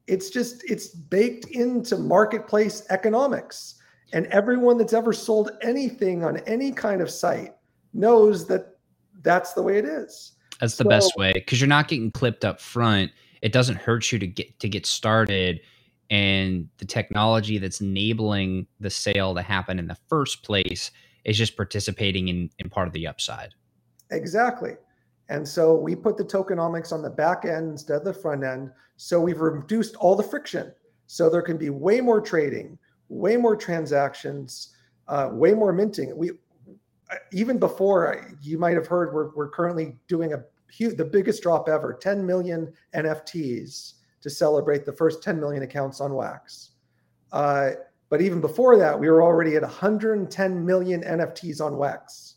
[0.08, 3.76] It's just it's baked into marketplace economics.
[4.14, 7.54] And everyone that's ever sold anything on any kind of site
[7.94, 8.78] knows that
[9.22, 10.34] that's the way it is.
[10.62, 13.12] That's the so, best way because you're not getting clipped up front.
[13.42, 15.60] It doesn't hurt you to get to get started
[16.10, 20.92] and the technology that's enabling the sale to happen in the first place
[21.26, 23.54] is just participating in, in part of the upside.
[24.12, 24.76] Exactly.
[25.30, 28.72] And so we put the tokenomics on the back end instead of the front end.
[28.96, 30.72] So we've reduced all the friction.
[31.08, 32.78] So there can be way more trading,
[33.10, 34.76] way more transactions,
[35.08, 36.16] uh, way more minting.
[36.18, 36.32] We
[37.32, 41.70] even before you might have heard we're, we're currently doing a huge, the biggest drop
[41.70, 46.72] ever 10 million NFTs to celebrate the first 10 million accounts on Wax.
[47.32, 47.72] Uh,
[48.10, 52.36] but even before that, we were already at 110 million NFTs on Wax.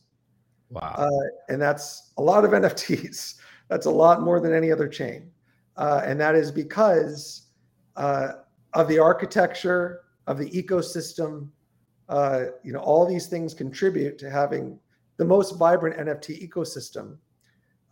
[0.71, 0.95] Wow.
[0.97, 3.35] Uh, and that's a lot of NFTs.
[3.69, 5.31] That's a lot more than any other chain.
[5.77, 7.49] Uh, and that is because
[7.97, 8.33] uh,
[8.75, 11.49] of the architecture, of the ecosystem.
[12.09, 14.79] Uh, you know, all these things contribute to having
[15.17, 17.17] the most vibrant NFT ecosystem,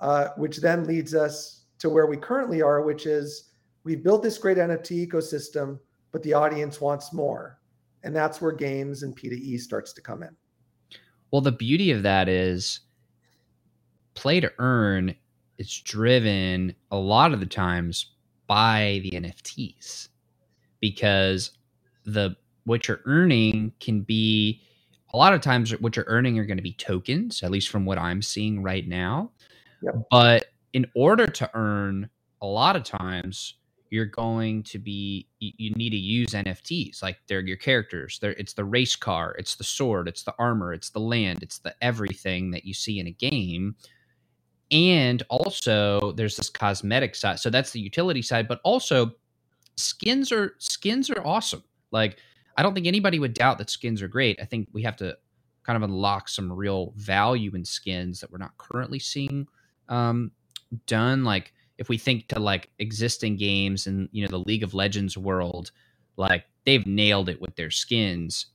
[0.01, 3.51] uh, which then leads us to where we currently are, which is
[3.85, 5.79] we've built this great NFT ecosystem,
[6.13, 7.59] but the audience wants more.
[8.05, 10.35] And that's where games and P2E starts to come in.
[11.31, 12.81] Well, the beauty of that is
[14.15, 15.15] play to earn
[15.59, 18.07] is driven a lot of the times
[18.47, 20.09] by the NFTs
[20.81, 21.51] because
[22.05, 24.63] the what you're earning can be
[25.13, 27.85] a lot of times what you're earning are going to be tokens, at least from
[27.85, 29.31] what I'm seeing right now.
[29.83, 29.95] Yep.
[30.11, 32.11] But in order to earn
[32.43, 33.55] a lot of times
[33.91, 38.19] you're going to be you, you need to use NFTs like they're your characters.
[38.21, 41.59] They're, it's the race car, it's the sword, it's the armor, it's the land, it's
[41.59, 43.77] the everything that you see in a game.
[44.71, 47.41] And also there's this cosmetic side.
[47.41, 49.13] So that's the utility side, but also
[49.77, 51.63] skins are skins are awesome.
[51.91, 52.19] Like
[52.57, 54.41] I don't think anybody would doubt that skins are great.
[54.43, 55.17] I think we have to
[55.63, 59.47] kind of unlock some real value in skins that we're not currently seeing
[59.89, 60.33] um,
[60.87, 61.25] done.
[61.25, 65.17] Like if we think to like existing games and you know the League of Legends
[65.17, 65.71] world,
[66.17, 68.47] like they've nailed it with their skins.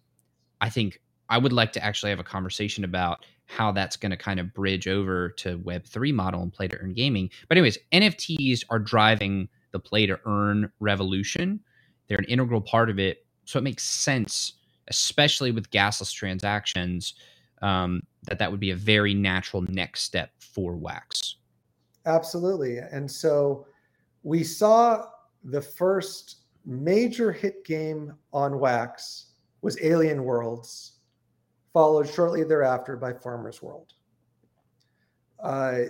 [0.62, 4.18] I think I would like to actually have a conversation about how that's going to
[4.18, 7.30] kind of bridge over to Web3 model and play to earn gaming.
[7.48, 11.60] But, anyways, NFTs are driving the play to earn revolution.
[12.08, 13.26] They're an integral part of it.
[13.46, 14.54] So it makes sense,
[14.88, 17.14] especially with gasless transactions,
[17.62, 21.36] um, that that would be a very natural next step for Wax.
[22.06, 22.78] Absolutely.
[22.78, 23.66] And so
[24.24, 25.06] we saw
[25.44, 29.28] the first major hit game on Wax
[29.62, 31.00] was Alien Worlds,
[31.72, 33.94] followed shortly thereafter by Farmer's World.
[35.40, 35.84] Uh,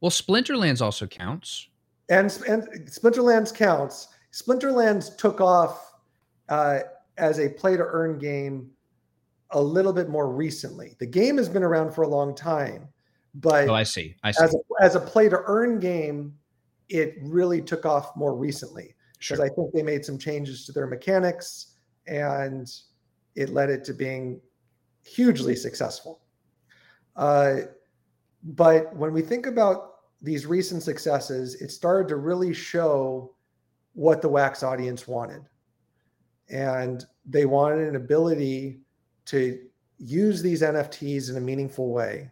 [0.00, 1.68] well, Splinterlands also counts.
[2.08, 4.08] And, and Splinterlands counts.
[4.32, 5.94] Splinterlands took off
[6.48, 6.80] uh,
[7.16, 8.70] as a play to earn game
[9.50, 10.94] a little bit more recently.
[10.98, 12.88] The game has been around for a long time,
[13.36, 14.16] but oh, I see.
[14.22, 14.44] I see.
[14.44, 16.34] As a, as a play to earn game,
[16.88, 19.44] it really took off more recently because sure.
[19.44, 21.74] I think they made some changes to their mechanics
[22.06, 22.70] and
[23.34, 24.40] it led it to being
[25.04, 26.22] hugely successful.
[27.14, 27.56] Uh,
[28.42, 33.34] but when we think about these recent successes, it started to really show
[33.92, 35.42] what the wax audience wanted.
[36.48, 38.80] And they wanted an ability
[39.26, 39.58] to
[39.98, 42.30] use these NFTs in a meaningful way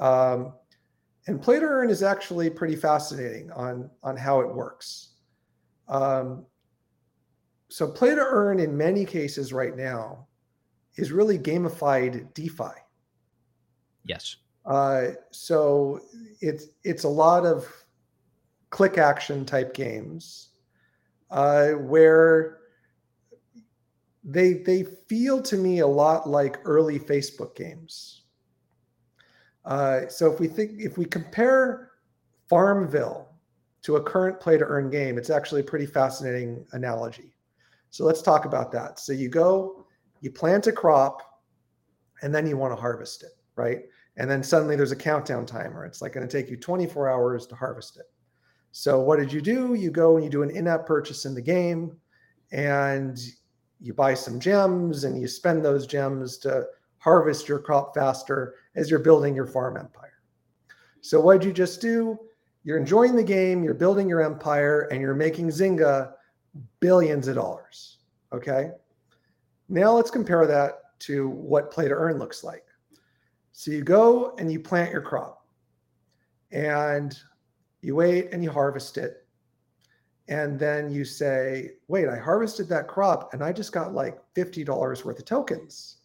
[0.00, 0.54] um,
[1.26, 5.10] and play to earn is actually pretty fascinating on, on how it works.
[5.88, 6.46] Um,
[7.68, 10.26] so play to earn in many cases right now
[10.96, 12.74] is really gamified DeFi.
[14.04, 14.36] Yes.
[14.66, 16.00] Uh, so
[16.40, 17.66] it's it's a lot of
[18.70, 20.50] click action type games
[21.30, 22.58] uh, where
[24.24, 28.22] they they feel to me a lot like early Facebook games.
[29.64, 31.90] Uh, so if we think if we compare
[32.48, 33.28] Farmville
[33.82, 37.34] to a current play to earn game, it's actually a pretty fascinating analogy.
[37.90, 38.98] So let's talk about that.
[38.98, 39.86] So you go,
[40.20, 41.22] you plant a crop,
[42.22, 43.80] and then you want to harvest it, right?
[44.16, 45.84] And then suddenly there's a countdown timer.
[45.84, 48.06] It's like going to take you 24 hours to harvest it.
[48.72, 49.74] So what did you do?
[49.74, 51.96] You go and you do an in-app purchase in the game,
[52.52, 53.18] and
[53.80, 56.66] you buy some gems, and you spend those gems to
[57.00, 60.20] harvest your crop faster as you're building your farm empire.
[61.00, 62.18] So what did you just do?
[62.62, 66.12] You're enjoying the game, you're building your empire, and you're making Zynga
[66.78, 67.98] billions of dollars.
[68.32, 68.70] Okay.
[69.68, 72.66] Now let's compare that to what play to earn looks like.
[73.52, 75.46] So you go and you plant your crop
[76.52, 77.18] and
[77.80, 79.26] you wait and you harvest it.
[80.28, 85.04] And then you say, wait, I harvested that crop and I just got like $50
[85.04, 85.96] worth of tokens.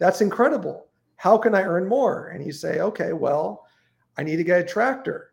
[0.00, 0.88] That's incredible.
[1.16, 2.28] How can I earn more?
[2.28, 3.66] And you say, okay, well,
[4.18, 5.32] I need to get a tractor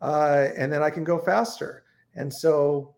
[0.00, 1.84] uh, and then I can go faster.
[2.14, 2.96] And so,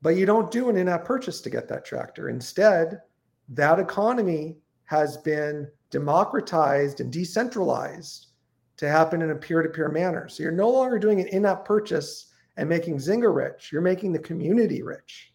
[0.00, 2.28] but you don't do an in app purchase to get that tractor.
[2.28, 3.00] Instead,
[3.48, 8.28] that economy has been democratized and decentralized
[8.76, 10.28] to happen in a peer to peer manner.
[10.28, 14.12] So you're no longer doing an in app purchase and making Zynga rich, you're making
[14.12, 15.32] the community rich,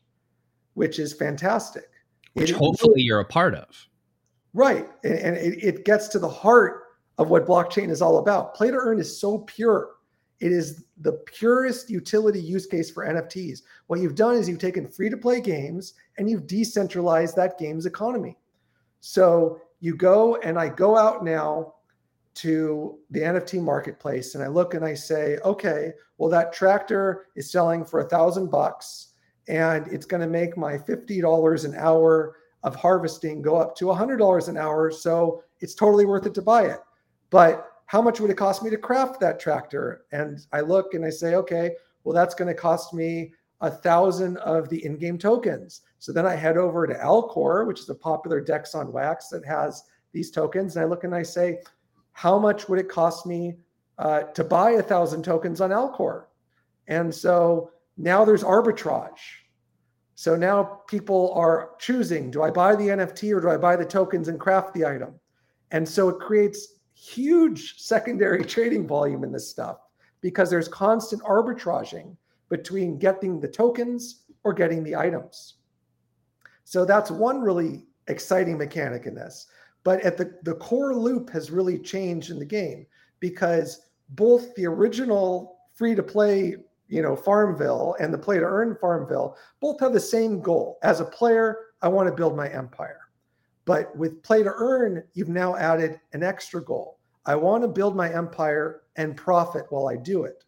[0.76, 1.90] which is fantastic.
[2.34, 3.68] Which it, hopefully you're a part of.
[4.54, 4.90] Right.
[5.04, 6.84] And, and it, it gets to the heart
[7.18, 8.56] of what blockchain is all about.
[8.56, 9.92] Play to earn is so pure
[10.40, 13.62] it is the purest utility use case for NFTs.
[13.88, 17.86] What you've done is you've taken free to play games and you've decentralized that game's
[17.86, 18.38] economy.
[19.02, 21.76] So you go and I go out now
[22.36, 27.52] to the NFT marketplace and I look and I say, okay, well, that tractor is
[27.52, 29.14] selling for a thousand bucks
[29.50, 34.48] and it's going to make my $50 an hour of harvesting go up to $100
[34.48, 34.92] an hour.
[34.92, 36.80] So it's totally worth it to buy it.
[37.30, 40.06] But how much would it cost me to craft that tractor?
[40.12, 41.72] And I look and I say, okay,
[42.04, 45.82] well, that's going to cost me a thousand of the in-game tokens.
[46.00, 49.46] So then I head over to Alcor, which is a popular DEX on Wax that
[49.46, 49.84] has
[50.14, 50.76] these tokens.
[50.76, 51.60] And I look and I say,
[52.14, 53.58] how much would it cost me
[53.98, 56.26] uh, to buy a thousand tokens on Alcor?
[56.88, 59.20] And so now there's arbitrage.
[60.20, 63.86] So now people are choosing, do I buy the NFT or do I buy the
[63.86, 65.18] tokens and craft the item?
[65.72, 69.78] And so it creates huge secondary trading volume in this stuff
[70.20, 72.18] because there's constant arbitraging
[72.50, 75.54] between getting the tokens or getting the items.
[76.66, 79.48] So that's one really exciting mechanic in this.
[79.86, 82.86] But at the, the core loop has really changed in the game
[83.22, 86.58] because both the original free to play,
[86.90, 90.80] you know, Farmville and the play to earn Farmville both have the same goal.
[90.84, 93.00] As a player, I want to build my empire.
[93.66, 96.98] But with play to earn, you've now added an extra goal.
[97.26, 100.44] I want to build my empire and profit while I do it.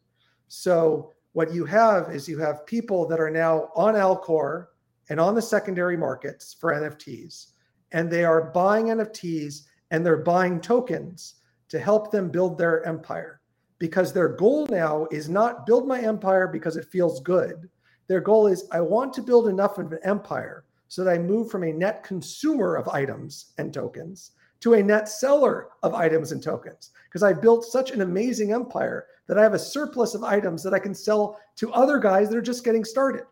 [0.48, 4.68] So what you have is you have people that are now on Alcor
[5.10, 7.52] and on the secondary markets for NFTs,
[7.92, 11.36] and they are buying NFTs and they're buying tokens
[11.70, 13.41] to help them build their empire.
[13.82, 17.68] Because their goal now is not build my empire because it feels good.
[18.06, 21.50] Their goal is I want to build enough of an empire so that I move
[21.50, 26.44] from a net consumer of items and tokens to a net seller of items and
[26.44, 30.62] tokens because I built such an amazing empire that I have a surplus of items
[30.62, 33.24] that I can sell to other guys that are just getting started.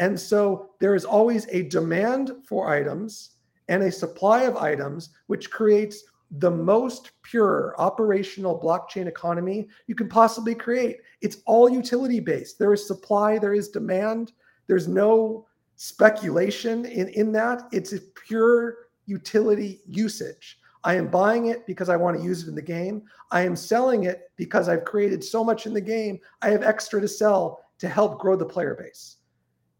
[0.00, 3.36] And so there is always a demand for items
[3.68, 6.02] and a supply of items, which creates
[6.38, 10.98] the most pure operational blockchain economy you can possibly create.
[11.20, 12.58] It's all utility based.
[12.58, 14.32] There is supply, there is demand,
[14.66, 17.68] there's no speculation in, in that.
[17.72, 18.76] It's a pure
[19.06, 20.58] utility usage.
[20.84, 23.02] I am buying it because I want to use it in the game.
[23.30, 26.18] I am selling it because I've created so much in the game.
[26.40, 29.16] I have extra to sell to help grow the player base.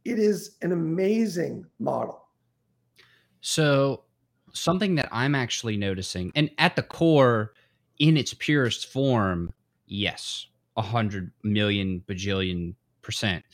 [0.04, 2.26] It is an amazing model.
[3.40, 4.04] So,
[4.52, 7.52] something that I'm actually noticing, and at the core,
[7.98, 9.52] in its purest form,
[9.86, 10.46] yes,
[10.76, 13.44] a hundred million bajillion percent.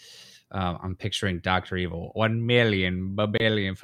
[0.51, 3.77] Uh, I'm picturing Doctor Evil, one million, billion,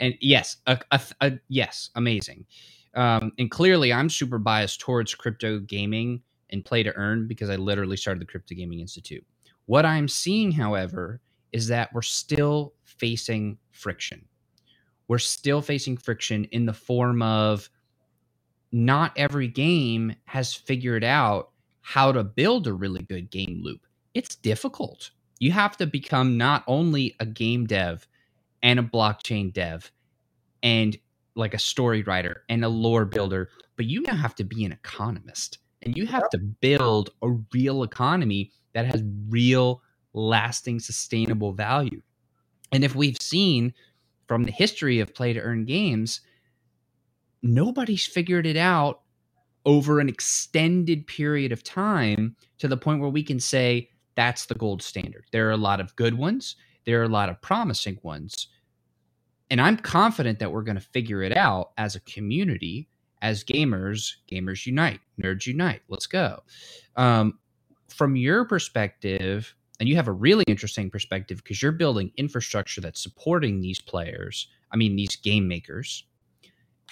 [0.00, 2.46] and yes, a, a, a, yes, amazing.
[2.94, 7.56] Um, and clearly, I'm super biased towards crypto gaming and play to earn because I
[7.56, 9.24] literally started the Crypto Gaming Institute.
[9.66, 11.20] What I'm seeing, however,
[11.52, 14.24] is that we're still facing friction.
[15.10, 17.68] We're still facing friction in the form of
[18.70, 21.50] not every game has figured out
[21.80, 23.80] how to build a really good game loop.
[24.14, 25.10] It's difficult.
[25.40, 28.06] You have to become not only a game dev
[28.62, 29.90] and a blockchain dev
[30.62, 30.96] and
[31.34, 34.70] like a story writer and a lore builder, but you now have to be an
[34.70, 35.58] economist.
[35.82, 39.82] And you have to build a real economy that has real
[40.12, 42.00] lasting sustainable value.
[42.70, 43.74] And if we've seen
[44.30, 46.20] from the history of play to earn games
[47.42, 49.00] nobody's figured it out
[49.66, 54.54] over an extended period of time to the point where we can say that's the
[54.54, 56.54] gold standard there are a lot of good ones
[56.86, 58.46] there are a lot of promising ones
[59.50, 62.88] and i'm confident that we're going to figure it out as a community
[63.22, 65.82] as gamers, gamers unite, nerds unite.
[65.88, 66.40] Let's go.
[66.96, 67.38] Um,
[67.88, 73.02] from your perspective, and you have a really interesting perspective because you're building infrastructure that's
[73.02, 74.46] supporting these players.
[74.70, 76.04] I mean, these game makers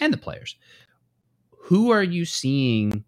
[0.00, 0.56] and the players.
[1.64, 3.04] Who are you seeing?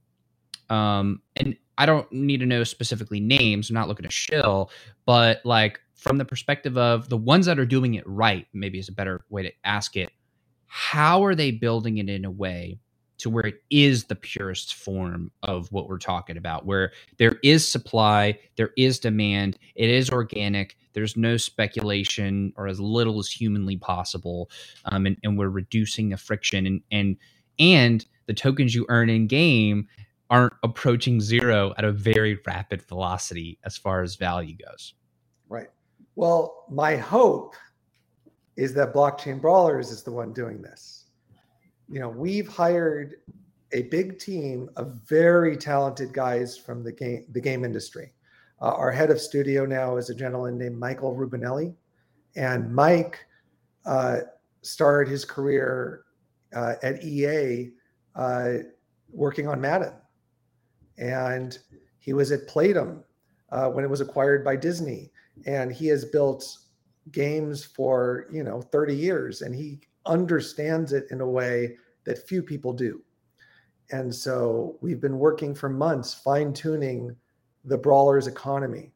[0.68, 3.70] Um, and I don't need to know specifically names.
[3.70, 4.70] I'm not looking to shill,
[5.06, 8.90] but like from the perspective of the ones that are doing it right, maybe is
[8.90, 10.10] a better way to ask it.
[10.66, 12.78] How are they building it in a way
[13.20, 17.66] to where it is the purest form of what we're talking about, where there is
[17.66, 23.76] supply, there is demand, it is organic, there's no speculation or as little as humanly
[23.76, 24.50] possible,
[24.86, 27.16] um, and, and we're reducing the friction and and
[27.58, 29.86] and the tokens you earn in game
[30.30, 34.94] aren't approaching zero at a very rapid velocity as far as value goes.
[35.48, 35.68] Right.
[36.14, 37.54] Well, my hope
[38.56, 40.99] is that blockchain brawlers is the one doing this
[41.90, 43.16] you know, we've hired
[43.72, 48.12] a big team of very talented guys from the game the game industry.
[48.60, 51.74] Uh, our head of studio now is a gentleman named Michael Rubinelli,
[52.36, 53.18] and Mike
[53.86, 54.18] uh,
[54.62, 56.04] started his career
[56.54, 57.70] uh, at EA
[58.14, 58.58] uh,
[59.12, 59.92] working on Madden,
[60.98, 61.58] and
[61.98, 63.02] he was at Playdom
[63.50, 65.10] uh, when it was acquired by Disney,
[65.46, 66.58] and he has built
[67.10, 72.42] games for you know 30 years, and he understands it in a way that few
[72.42, 73.02] people do.
[73.92, 77.14] And so we've been working for months fine tuning
[77.64, 78.92] the brawler's economy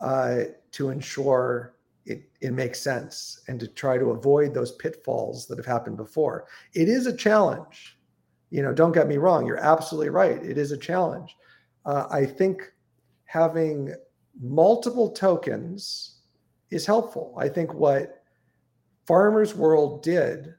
[0.00, 1.74] uh, to ensure
[2.04, 6.46] it, it makes sense and to try to avoid those pitfalls that have happened before.
[6.74, 7.98] It is a challenge.
[8.50, 10.42] You know, don't get me wrong, you're absolutely right.
[10.42, 11.36] It is a challenge.
[11.86, 12.72] Uh, I think
[13.24, 13.94] having
[14.40, 16.20] multiple tokens
[16.70, 17.34] is helpful.
[17.38, 18.21] I think what
[19.06, 20.54] Farmers World did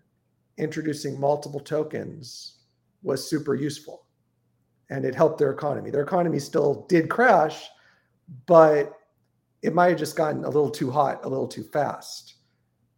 [0.57, 2.59] introducing multiple tokens
[3.01, 4.05] was super useful
[4.89, 5.89] and it helped their economy.
[5.89, 7.69] Their economy still did crash,
[8.45, 8.93] but
[9.61, 12.35] it might have just gotten a little too hot, a little too fast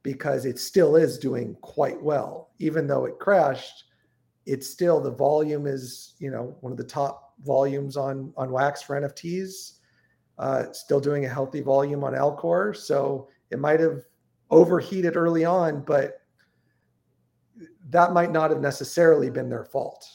[0.04, 2.52] because it still is doing quite well.
[2.60, 3.86] Even though it crashed,
[4.46, 8.82] it's still the volume is, you know, one of the top volumes on on Wax
[8.82, 9.80] for NFTs.
[10.38, 12.76] Uh, still doing a healthy volume on Alcor.
[12.76, 14.02] So it might have
[14.52, 16.22] overheated early on, but
[17.90, 20.06] that might not have necessarily been their fault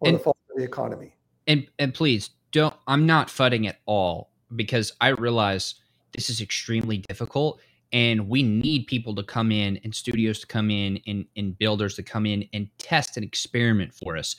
[0.00, 1.16] or and, the fault of the economy.
[1.46, 5.76] And and please don't I'm not fudding at all because I realize
[6.12, 7.60] this is extremely difficult
[7.92, 11.94] and we need people to come in and studios to come in and, and builders
[11.96, 14.36] to come in and test and experiment for us.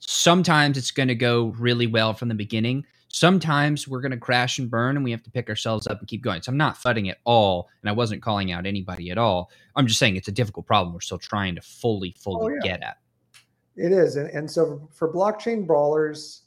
[0.00, 4.58] Sometimes it's going to go really well from the beginning sometimes we're going to crash
[4.58, 6.40] and burn and we have to pick ourselves up and keep going.
[6.40, 7.68] So I'm not fudding at all.
[7.82, 9.50] And I wasn't calling out anybody at all.
[9.74, 12.70] I'm just saying it's a difficult problem we're still trying to fully, fully oh, yeah.
[12.70, 12.98] get at.
[13.76, 14.16] It is.
[14.16, 16.42] And, and so for blockchain brawlers,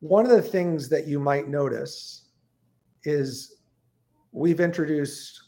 [0.00, 2.28] one of the things that you might notice
[3.04, 3.60] is
[4.32, 5.40] we've introduced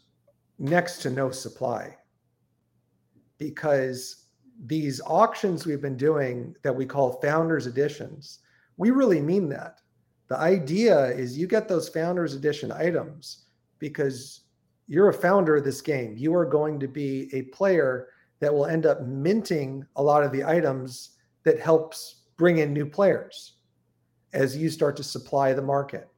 [0.58, 1.94] next to no supply
[3.38, 4.28] because
[4.64, 8.38] these auctions we've been doing that we call founders editions,
[8.78, 9.80] we really mean that
[10.28, 13.44] the idea is you get those founders edition items
[13.78, 14.40] because
[14.86, 16.14] you're a founder of this game.
[16.16, 18.08] You are going to be a player
[18.40, 21.10] that will end up minting a lot of the items
[21.44, 23.54] that helps bring in new players
[24.32, 26.08] as you start to supply the market.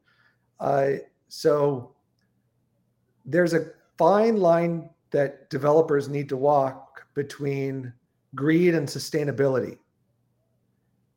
[0.59, 0.93] Uh,
[1.27, 1.93] so
[3.25, 7.93] there's a fine line that developers need to walk between
[8.35, 9.77] greed and sustainability.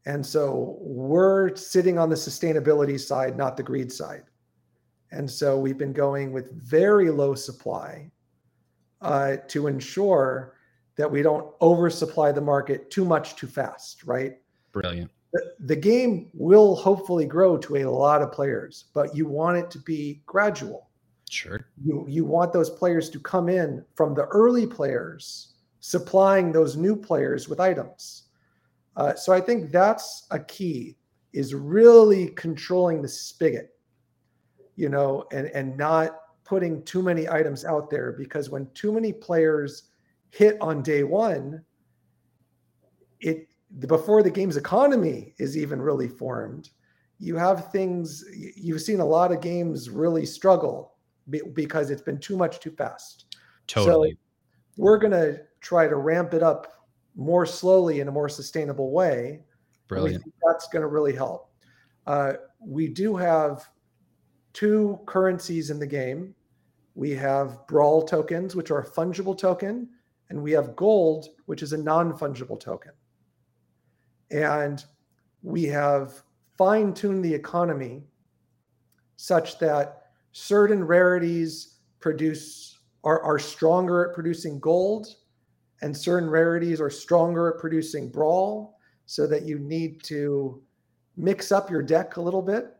[0.06, 4.24] And so we're sitting on the sustainability side, not the greed side.
[5.12, 8.10] And so we've been going with very low supply
[9.00, 10.54] uh, to ensure
[10.96, 14.36] that we don't oversupply the market too much too fast, right?
[14.72, 15.10] Brilliant.
[15.32, 19.70] The, the game will hopefully grow to a lot of players, but you want it
[19.72, 20.88] to be gradual.
[21.28, 21.66] Sure.
[21.84, 26.96] You, you want those players to come in from the early players, supplying those new
[26.96, 28.29] players with items
[28.96, 30.96] uh, so I think that's a key
[31.32, 33.70] is really controlling the spigot,
[34.76, 39.12] you know, and and not putting too many items out there because when too many
[39.12, 39.90] players
[40.30, 41.64] hit on day one,
[43.20, 43.46] it
[43.86, 46.70] before the game's economy is even really formed,
[47.18, 48.24] you have things
[48.56, 50.94] you've seen a lot of games really struggle
[51.54, 53.36] because it's been too much too fast.
[53.68, 54.12] Totally.
[54.12, 54.16] So
[54.76, 56.79] we're going to try to ramp it up
[57.20, 59.40] more slowly in a more sustainable way.
[59.88, 60.24] Brilliant.
[60.46, 61.52] That's going to really help.
[62.06, 63.68] Uh, we do have
[64.54, 66.34] two currencies in the game.
[66.94, 69.90] We have Brawl tokens, which are a fungible token,
[70.30, 72.92] and we have gold, which is a non fungible token.
[74.30, 74.82] And
[75.42, 76.22] we have
[76.56, 78.02] fine tuned the economy
[79.16, 85.16] such that certain rarities produce are, are stronger at producing gold
[85.82, 90.62] and certain rarities are stronger at producing brawl so that you need to
[91.16, 92.76] mix up your deck a little bit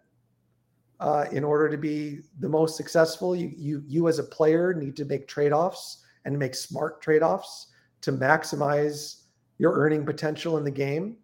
[1.00, 3.34] uh, in order to be the most successful.
[3.34, 7.68] You you you as a player need to make trade-offs and make smart trade-offs
[8.02, 9.22] to maximize
[9.58, 11.16] your earning potential in the game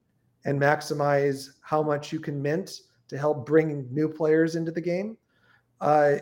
[0.45, 5.17] and maximize how much you can mint to help bring new players into the game.
[5.81, 6.17] Uh,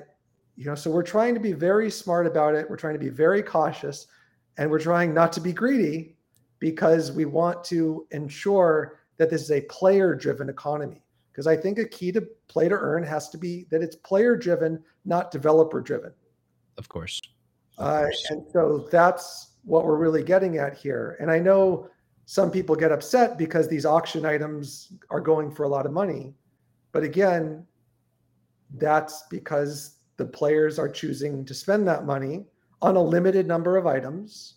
[0.57, 2.69] you know so we're trying to be very smart about it.
[2.69, 4.07] We're trying to be very cautious
[4.59, 6.17] and we're trying not to be greedy
[6.59, 11.03] because we want to ensure that this is a player driven economy.
[11.31, 14.37] Because i think a key to play to earn has to be that it's player
[14.37, 16.13] driven not developer driven
[16.79, 17.21] of course,
[17.79, 18.27] of uh, course.
[18.31, 21.17] and so that's what we're really getting at here.
[21.21, 21.89] And i know
[22.27, 26.35] some people get upset because these auction items are going for a lot of money.
[26.93, 27.67] But again
[28.77, 32.47] that's because the players are choosing to spend that money
[32.83, 34.55] on a limited number of items.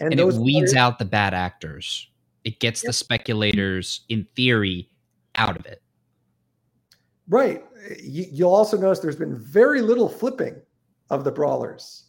[0.00, 2.08] And, and it weeds players, out the bad actors.
[2.44, 4.90] It gets the speculators, in theory,
[5.34, 5.82] out of it.
[7.28, 7.64] Right.
[8.02, 10.56] You, will also notice there's been very little flipping
[11.10, 12.04] of the brawlers.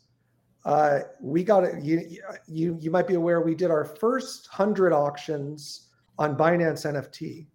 [0.66, 1.84] Uh, we got it.
[1.84, 2.02] You,
[2.48, 5.88] you, you might be aware we did our first hundred auctions
[6.18, 7.48] on Binance NFT.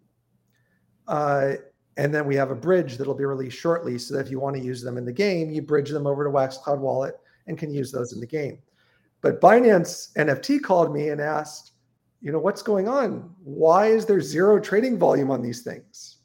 [1.07, 1.55] Uh,
[1.97, 3.99] and then we have a bridge that'll be released shortly.
[3.99, 6.25] So that if you want to use them in the game, you bridge them over
[6.25, 7.15] to Wax Cloud Wallet
[7.47, 8.59] and can use those in the game.
[9.20, 11.72] But Binance NFT called me and asked,
[12.20, 13.30] you know, what's going on?
[13.42, 16.18] Why is there zero trading volume on these things?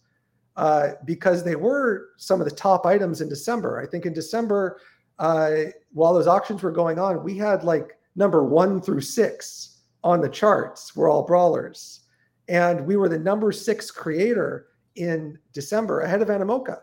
[0.56, 3.82] Uh, because they were some of the top items in December.
[3.82, 4.80] I think in December,
[5.20, 5.52] uh,
[5.94, 10.30] while those auctions were going on, we had like number one through six on the
[10.30, 10.96] charts.
[10.96, 12.02] We're all brawlers.
[12.48, 16.80] And we were the number six creator in December ahead of Animoca.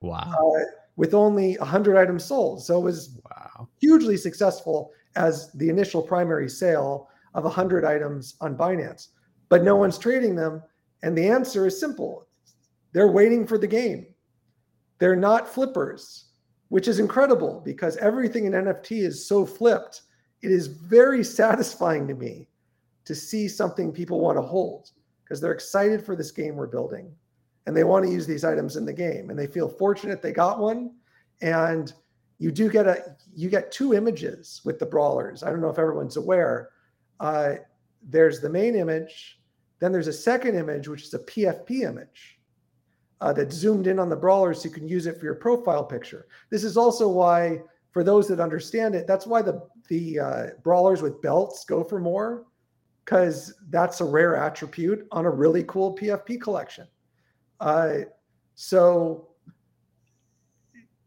[0.00, 0.32] Wow.
[0.32, 0.64] Uh,
[0.98, 2.60] with only 100 items sold.
[2.62, 3.68] So it was wow.
[3.80, 9.08] hugely successful as the initial primary sale of 100 items on Binance.
[9.48, 10.60] But no one's trading them.
[11.04, 12.26] And the answer is simple
[12.92, 14.06] they're waiting for the game.
[14.98, 16.30] They're not flippers,
[16.68, 20.02] which is incredible because everything in NFT is so flipped.
[20.42, 22.48] It is very satisfying to me
[23.04, 24.90] to see something people want to hold
[25.22, 27.12] because they're excited for this game we're building
[27.68, 30.32] and they want to use these items in the game and they feel fortunate they
[30.32, 30.90] got one.
[31.42, 31.92] And
[32.38, 35.42] you do get a you get two images with the brawlers.
[35.42, 36.70] I don't know if everyone's aware
[37.20, 37.56] uh,
[38.02, 39.38] there's the main image
[39.80, 42.40] then there's a second image which is a pfp image
[43.20, 45.84] uh, that's zoomed in on the brawlers so you can use it for your profile
[45.84, 46.26] picture.
[46.48, 47.60] This is also why
[47.90, 52.00] for those that understand it that's why the the uh, brawlers with belts go for
[52.00, 52.46] more
[53.04, 56.88] because that's a rare attribute on a really cool pfp collection
[57.60, 57.98] uh,
[58.54, 59.28] so,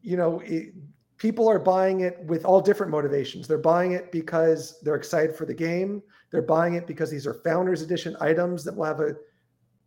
[0.01, 0.73] you know, it,
[1.17, 3.47] people are buying it with all different motivations.
[3.47, 6.01] They're buying it because they're excited for the game.
[6.31, 9.15] They're buying it because these are founders edition items that will have a,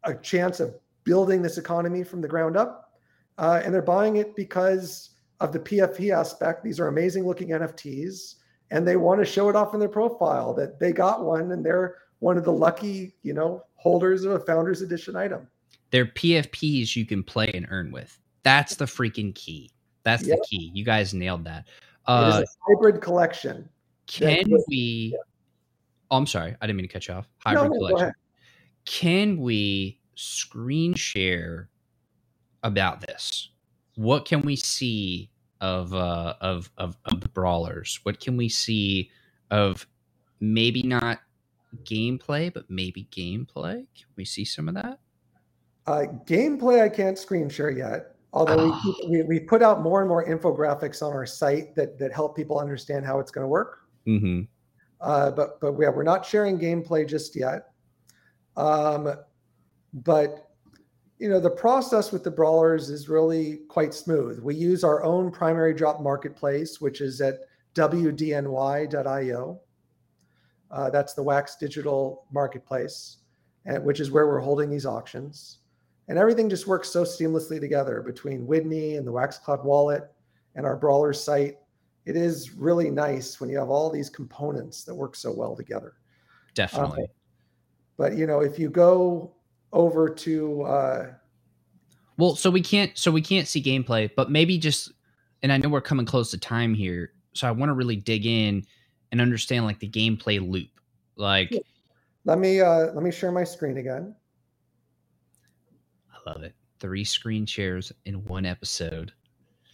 [0.05, 2.93] a chance of building this economy from the ground up.
[3.39, 5.11] Uh, and they're buying it because
[5.41, 6.63] of the PFP aspect.
[6.63, 8.37] These are amazing looking NFTs,
[8.71, 11.65] and they want to show it off in their profile that they got one and
[11.65, 15.49] they're one of the lucky, you know, holders of a founders edition item.
[15.95, 18.19] They're PFPs you can play and earn with.
[18.43, 19.71] That's the freaking key.
[20.03, 20.39] That's yep.
[20.39, 20.73] the key.
[20.75, 21.69] You guys nailed that.
[22.09, 23.69] Uh, it is a hybrid collection.
[24.09, 25.17] Can we?
[26.11, 26.57] Oh, I'm sorry.
[26.61, 27.29] I didn't mean to cut you off.
[27.47, 28.13] Hybrid no, collection.
[28.87, 31.69] Can we screen share
[32.65, 33.51] about this?
[33.95, 35.31] What can we see
[35.61, 38.01] of uh, of of of the brawlers?
[38.03, 39.13] What can we see
[39.53, 39.87] of
[40.41, 41.21] maybe not
[41.85, 43.87] gameplay, but maybe gameplay?
[43.95, 44.99] Can we see some of that?
[45.87, 48.15] Uh, gameplay, I can't screen share yet.
[48.33, 48.95] Although we, ah.
[49.09, 52.59] we, we put out more and more infographics on our site that that help people
[52.59, 53.81] understand how it's going to work.
[54.07, 54.43] Mm-hmm.
[55.01, 57.69] Uh, but but yeah, we're not sharing gameplay just yet.
[58.57, 59.15] Um,
[59.93, 60.51] but
[61.19, 64.41] you know the process with the brawlers is really quite smooth.
[64.41, 67.41] We use our own primary drop marketplace, which is at
[67.75, 69.61] wdny.io.
[70.71, 73.19] Uh, that's the Wax Digital Marketplace,
[73.65, 75.59] and, which is where we're holding these auctions.
[76.09, 80.11] And everything just works so seamlessly together between Widney and the Wax Waxcloud wallet
[80.55, 81.57] and our brawler site.
[82.05, 85.95] It is really nice when you have all these components that work so well together.
[86.55, 87.05] Definitely.
[87.05, 87.07] Uh,
[87.97, 89.33] but you know, if you go
[89.73, 91.07] over to uh,
[92.17, 94.93] well, so we can't so we can't see gameplay, but maybe just
[95.43, 98.27] and I know we're coming close to time here, so I want to really dig
[98.27, 98.65] in
[99.11, 100.69] and understand like the gameplay loop.
[101.17, 101.53] Like
[102.25, 104.15] let me uh let me share my screen again.
[106.27, 106.55] Love it.
[106.81, 109.13] Three screen shares in one episode.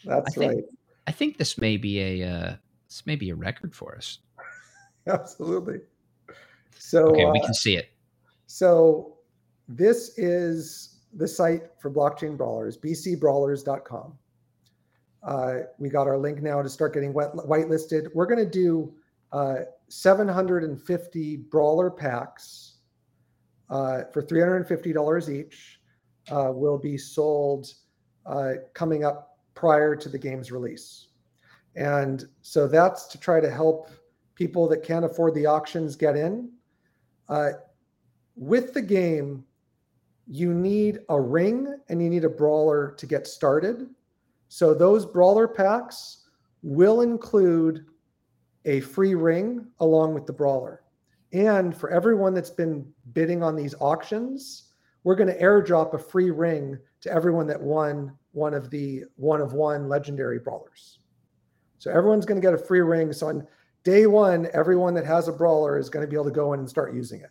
[0.04, 0.64] That's I think, right.
[1.06, 2.56] I think this may be a uh
[2.88, 4.18] this may be a record for us.
[5.06, 5.78] Absolutely.
[6.76, 7.90] So okay, we uh, can see it.
[8.46, 9.16] So
[9.68, 14.14] this is the site for blockchain brawlers, bcbrawlers.com.
[15.22, 18.08] Uh, we got our link now to start getting wet, whitelisted.
[18.14, 18.92] We're going to do
[19.32, 19.56] uh,
[19.88, 22.74] 750 brawler packs
[23.68, 25.79] uh, for $350 each.
[26.30, 27.74] Uh, will be sold
[28.26, 31.08] uh, coming up prior to the game's release.
[31.76, 33.90] And so that's to try to help
[34.34, 36.50] people that can't afford the auctions get in.
[37.28, 37.50] Uh,
[38.36, 39.44] with the game,
[40.26, 43.88] you need a ring and you need a brawler to get started.
[44.48, 46.28] So those brawler packs
[46.62, 47.86] will include
[48.64, 50.82] a free ring along with the brawler.
[51.32, 54.69] And for everyone that's been bidding on these auctions,
[55.04, 59.40] we're going to airdrop a free ring to everyone that won one of the one
[59.40, 60.98] of one legendary brawlers.
[61.78, 63.12] So everyone's going to get a free ring.
[63.12, 63.46] So on
[63.84, 66.60] day one, everyone that has a brawler is going to be able to go in
[66.60, 67.30] and start using it.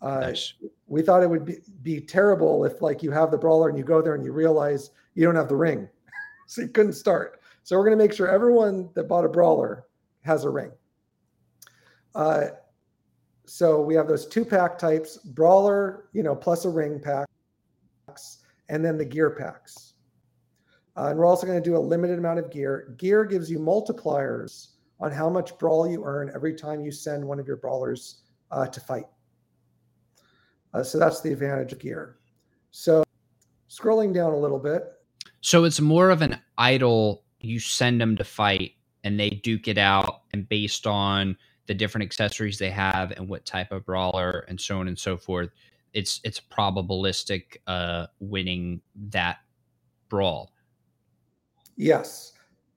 [0.00, 0.54] Uh, nice.
[0.86, 3.84] We thought it would be, be terrible if like you have the brawler and you
[3.84, 5.88] go there and you realize you don't have the ring,
[6.46, 7.40] so you couldn't start.
[7.62, 9.86] So we're going to make sure everyone that bought a brawler
[10.22, 10.70] has a ring.
[12.14, 12.46] Uh,
[13.48, 17.26] so we have those two pack types: brawler, you know, plus a ring pack
[18.68, 19.94] and then the gear packs.
[20.96, 22.94] Uh, and we're also going to do a limited amount of gear.
[22.98, 24.68] Gear gives you multipliers
[25.00, 28.66] on how much brawl you earn every time you send one of your brawlers uh,
[28.66, 29.06] to fight.
[30.74, 32.16] Uh, so that's the advantage of gear.
[32.72, 33.04] So
[33.70, 34.92] scrolling down a little bit.
[35.40, 37.24] So it's more of an idle.
[37.40, 38.72] You send them to fight
[39.04, 41.36] and they duke it out, and based on
[41.68, 45.16] the different accessories they have and what type of brawler and so on and so
[45.16, 45.50] forth,
[45.92, 49.38] it's it's probabilistic uh, winning that
[50.08, 50.52] brawl.
[51.76, 52.32] Yes,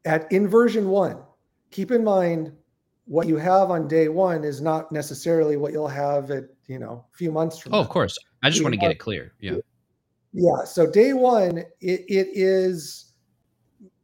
[0.06, 1.18] at in version one,
[1.72, 2.52] keep in mind
[3.06, 7.06] what you have on day one is not necessarily what you'll have at you know
[7.14, 7.82] a few months from oh now.
[7.82, 8.18] of course.
[8.44, 9.34] I just you want to get it clear.
[9.40, 9.58] Yeah.
[10.34, 10.66] Yeah.
[10.66, 13.14] So day one it, it is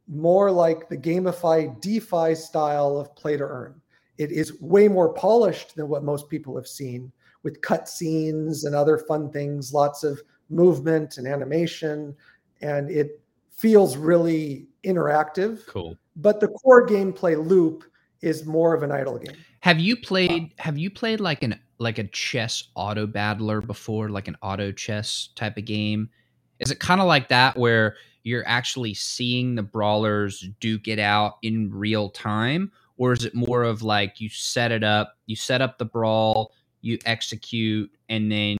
[0.06, 3.78] more like the gamified defi style of play to earn
[4.18, 7.10] it is way more polished than what most people have seen
[7.42, 12.14] with cutscenes and other fun things lots of movement and animation
[12.60, 17.84] and it feels really interactive cool but the core gameplay loop
[18.20, 19.36] is more of an idle game.
[19.60, 24.28] Have you played have you played like an like a chess auto battler before, like
[24.28, 26.10] an auto chess type of game?
[26.58, 31.34] Is it kind of like that where you're actually seeing the brawlers duke it out
[31.42, 32.72] in real time?
[32.98, 36.52] Or is it more of like you set it up, you set up the brawl,
[36.80, 38.56] you execute, and then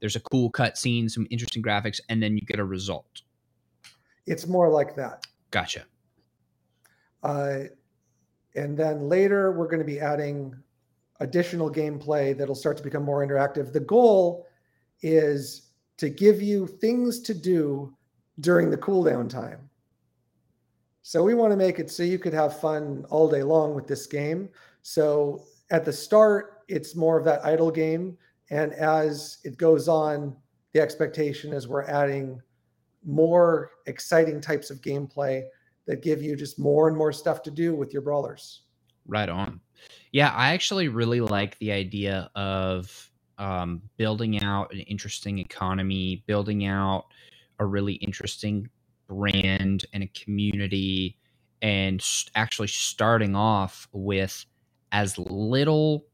[0.00, 3.22] there's a cool cutscene, some interesting graphics, and then you get a result?
[4.26, 5.26] It's more like that.
[5.50, 5.84] Gotcha.
[7.22, 7.64] Uh,
[8.54, 10.54] and then later, we're going to be adding
[11.20, 13.72] additional gameplay that'll start to become more interactive.
[13.72, 14.46] The goal
[15.02, 17.94] is to give you things to do
[18.40, 19.69] during the cooldown time.
[21.02, 23.86] So we want to make it so you could have fun all day long with
[23.86, 24.48] this game.
[24.82, 28.16] So at the start, it's more of that idle game.
[28.50, 30.36] And as it goes on,
[30.72, 32.40] the expectation is we're adding
[33.04, 35.42] more exciting types of gameplay
[35.86, 38.62] that give you just more and more stuff to do with your brawlers.
[39.06, 39.60] Right on.
[40.12, 46.66] Yeah, I actually really like the idea of um, building out an interesting economy, building
[46.66, 47.06] out
[47.58, 48.68] a really interesting
[49.10, 51.18] brand and a community,
[51.60, 52.02] and
[52.34, 54.46] actually starting off with
[54.92, 56.06] as little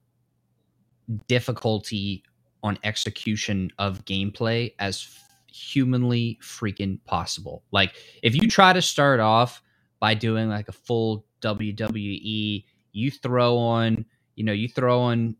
[1.28, 2.24] difficulty
[2.62, 5.06] on execution of gameplay as
[5.52, 7.62] humanly freaking possible.
[7.70, 9.62] Like if you try to start off
[10.00, 15.36] by doing like a full WWE, you throw on, you know, you throw on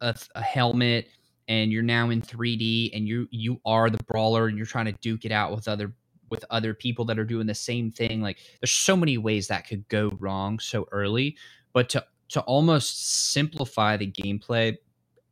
[0.00, 1.08] a, a helmet
[1.48, 4.92] and you're now in 3D and you you are the brawler and you're trying to
[5.00, 5.94] duke it out with other
[6.30, 8.20] with other people that are doing the same thing.
[8.20, 11.36] Like there's so many ways that could go wrong so early,
[11.72, 14.76] but to to almost simplify the gameplay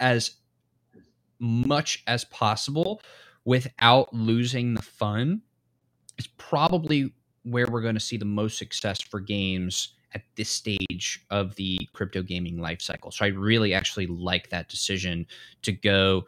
[0.01, 0.37] as
[1.39, 3.03] much as possible
[3.45, 5.43] without losing the fun
[6.19, 11.27] is probably where we're going to see the most success for games at this stage
[11.31, 13.11] of the crypto gaming life cycle.
[13.11, 15.27] So I really actually like that decision
[15.63, 16.25] to go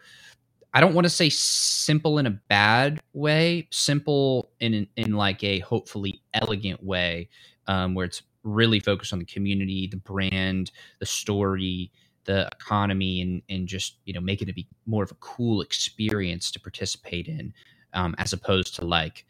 [0.77, 5.61] I don't want to say simple in a bad way, simple in in like a
[5.61, 7.31] hopefully elegant way,
[7.67, 11.91] um, where it's really focused on the community, the brand, the story,
[12.27, 16.51] the economy, and and just you know making it be more of a cool experience
[16.51, 17.55] to participate in,
[17.95, 19.25] um, as opposed to like,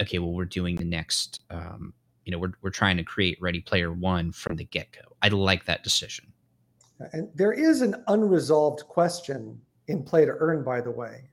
[0.00, 1.92] okay, well we're doing the next, um,
[2.24, 5.14] you know, we're we're trying to create Ready Player One from the get go.
[5.20, 6.32] I like that decision.
[7.12, 11.28] And there is an unresolved question in play to earn, by the way,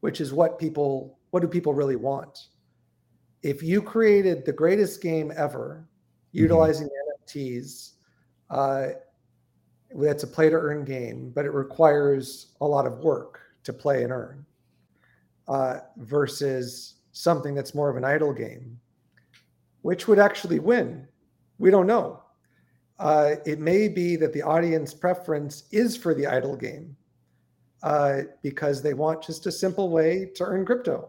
[0.00, 2.48] which is what people what do people really want?
[3.42, 6.38] If you created the greatest game ever, mm-hmm.
[6.42, 7.92] utilizing NFTs,
[8.50, 8.86] uh,
[9.94, 14.02] that's a play to earn game, but it requires a lot of work to play
[14.02, 14.44] and earn,
[15.48, 18.78] uh, versus something that's more of an idle game,
[19.82, 21.06] which would actually win.
[21.58, 22.22] We don't know.
[22.98, 26.96] Uh, it may be that the audience preference is for the idle game
[27.82, 31.08] uh, because they want just a simple way to earn crypto.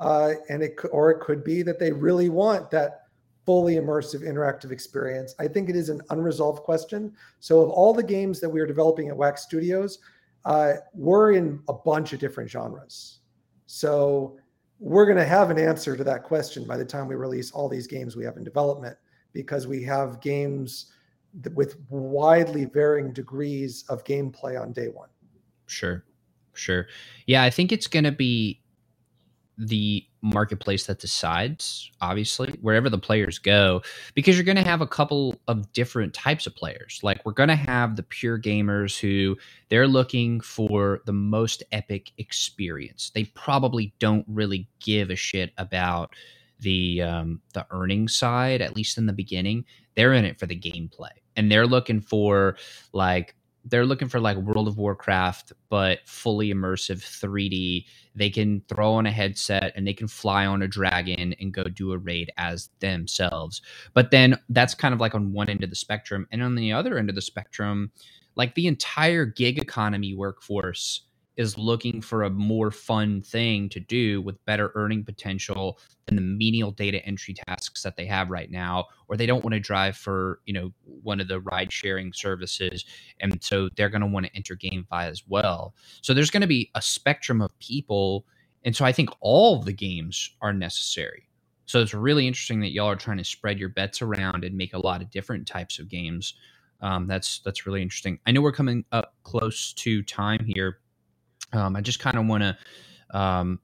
[0.00, 3.02] Uh, and it or it could be that they really want that
[3.46, 5.34] fully immersive interactive experience.
[5.38, 7.12] I think it is an unresolved question.
[7.40, 9.98] So of all the games that we are developing at Wax Studios,
[10.44, 13.20] uh, we're in a bunch of different genres.
[13.66, 14.38] So
[14.78, 17.68] we're going to have an answer to that question by the time we release all
[17.68, 18.96] these games we have in development
[19.32, 20.92] because we have games
[21.54, 25.08] with widely varying degrees of gameplay on day one.
[25.66, 26.04] Sure.
[26.54, 26.86] Sure.
[27.26, 28.60] Yeah, I think it's going to be
[29.58, 33.82] the marketplace that decides, obviously, wherever the players go,
[34.14, 37.00] because you're going to have a couple of different types of players.
[37.02, 39.36] Like, we're going to have the pure gamers who
[39.68, 43.10] they're looking for the most epic experience.
[43.14, 46.14] They probably don't really give a shit about
[46.60, 49.64] the um, the earning side, at least in the beginning.
[49.96, 52.56] They're in it for the gameplay, and they're looking for
[52.92, 53.34] like
[53.64, 57.84] they're looking for like World of Warcraft, but fully immersive 3D.
[58.14, 61.64] They can throw on a headset and they can fly on a dragon and go
[61.64, 63.62] do a raid as themselves.
[63.94, 66.26] But then that's kind of like on one end of the spectrum.
[66.32, 67.92] And on the other end of the spectrum,
[68.34, 71.02] like the entire gig economy workforce
[71.36, 76.22] is looking for a more fun thing to do with better earning potential than the
[76.22, 79.96] menial data entry tasks that they have right now or they don't want to drive
[79.96, 82.84] for you know one of the ride sharing services
[83.20, 85.74] and so they're going to want to enter GameFi as well.
[86.02, 88.26] So there's going to be a spectrum of people
[88.64, 91.28] and so i think all of the games are necessary.
[91.66, 94.74] So it's really interesting that y'all are trying to spread your bets around and make
[94.74, 96.34] a lot of different types of games.
[96.82, 98.18] Um, that's that's really interesting.
[98.26, 100.80] I know we're coming up close to time here
[101.52, 103.60] um, I just kind of want to um,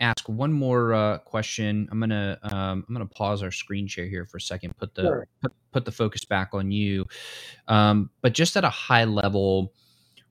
[0.00, 1.88] ask one more uh, question.
[1.90, 4.76] I'm gonna um, I'm gonna pause our screen share here for a second.
[4.78, 5.28] Put the sure.
[5.42, 7.06] put, put the focus back on you.
[7.68, 9.72] Um, but just at a high level,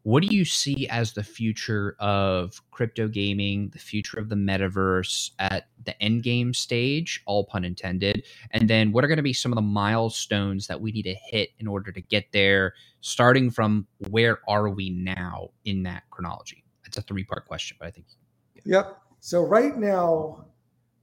[0.04, 5.32] what do you see as the future of crypto gaming, the future of the metaverse
[5.40, 8.24] at the end game stage, all pun intended?
[8.52, 11.16] And then what are going to be some of the milestones that we need to
[11.16, 16.65] hit in order to get there, starting from where are we now in that chronology?
[16.86, 18.08] It's a three part question, but I think.
[18.56, 18.62] Yeah.
[18.66, 18.98] Yep.
[19.20, 20.46] So right now,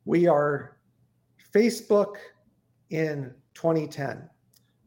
[0.04, 0.78] we are
[1.52, 2.16] Facebook
[2.90, 4.28] in 2010,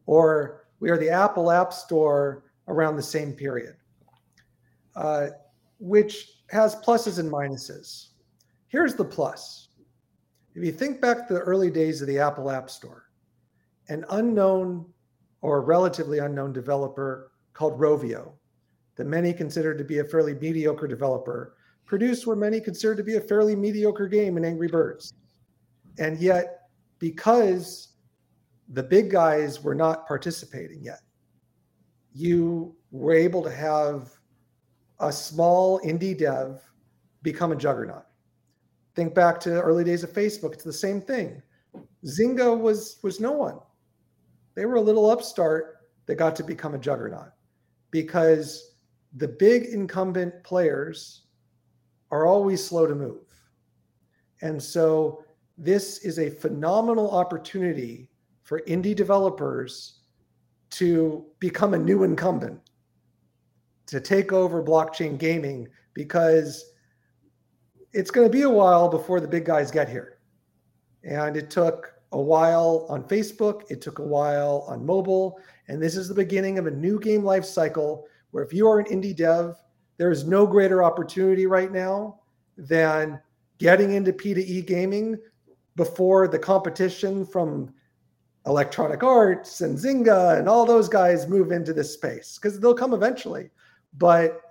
[0.05, 3.75] or we are the Apple App Store around the same period,
[4.95, 5.27] uh,
[5.79, 8.09] which has pluses and minuses.
[8.67, 9.69] Here's the plus.
[10.53, 13.03] If you think back to the early days of the Apple App Store,
[13.89, 14.85] an unknown
[15.41, 18.31] or relatively unknown developer called Rovio
[18.95, 23.15] that many considered to be a fairly mediocre developer produced what many considered to be
[23.15, 25.13] a fairly mediocre game in Angry Birds.
[25.99, 26.69] And yet,
[26.99, 27.89] because
[28.69, 31.01] the big guys were not participating yet,
[32.13, 34.09] you were able to have
[34.99, 36.61] a small indie dev
[37.21, 38.05] become a juggernaut.
[38.95, 41.41] Think back to early days of Facebook, it's the same thing.
[42.05, 43.59] Zynga was was no one.
[44.55, 47.31] They were a little upstart that got to become a juggernaut
[47.91, 48.74] because
[49.15, 51.23] the big incumbent players
[52.11, 53.23] are always slow to move.
[54.41, 55.23] And so
[55.57, 58.09] this is a phenomenal opportunity
[58.43, 59.99] for indie developers
[60.71, 62.59] to become a new incumbent,
[63.87, 66.73] to take over blockchain gaming, because
[67.93, 70.19] it's going to be a while before the big guys get here.
[71.03, 75.39] And it took a while on Facebook, it took a while on mobile,
[75.69, 78.05] and this is the beginning of a new game life cycle
[78.35, 79.55] where if you are an indie dev,
[79.95, 82.19] there is no greater opportunity right now
[82.57, 83.17] than
[83.59, 85.17] getting into P2E gaming
[85.77, 87.73] before the competition from
[88.45, 92.93] Electronic Arts and Zynga and all those guys move into this space because they'll come
[92.93, 93.51] eventually.
[93.97, 94.41] But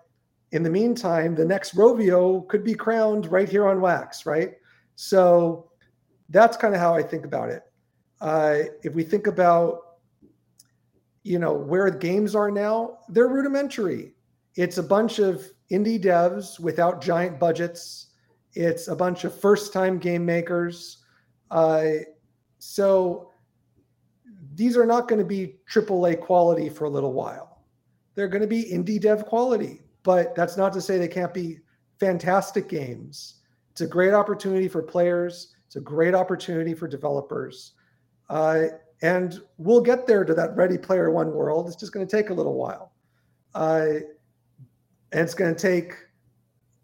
[0.52, 4.54] in the meantime, the next Rovio could be crowned right here on Wax, right?
[4.96, 5.70] So
[6.30, 7.64] that's kind of how I think about it.
[8.18, 9.83] Uh, if we think about,
[11.24, 14.14] you know, where games are now, they're rudimentary.
[14.54, 18.08] It's a bunch of indie devs without giant budgets.
[18.52, 20.98] It's a bunch of first-time game makers.
[21.50, 21.86] Uh,
[22.58, 23.30] so
[24.54, 27.64] these are not going to be AAA quality for a little while.
[28.14, 31.58] They're going to be indie dev quality, but that's not to say they can't be
[31.98, 33.40] fantastic games.
[33.72, 35.56] It's a great opportunity for players.
[35.66, 37.72] It's a great opportunity for developers.
[38.28, 38.66] Uh,
[39.04, 41.66] and we'll get there to that Ready Player One world.
[41.66, 42.90] It's just going to take a little while.
[43.54, 44.00] Uh,
[45.12, 45.92] and it's going to take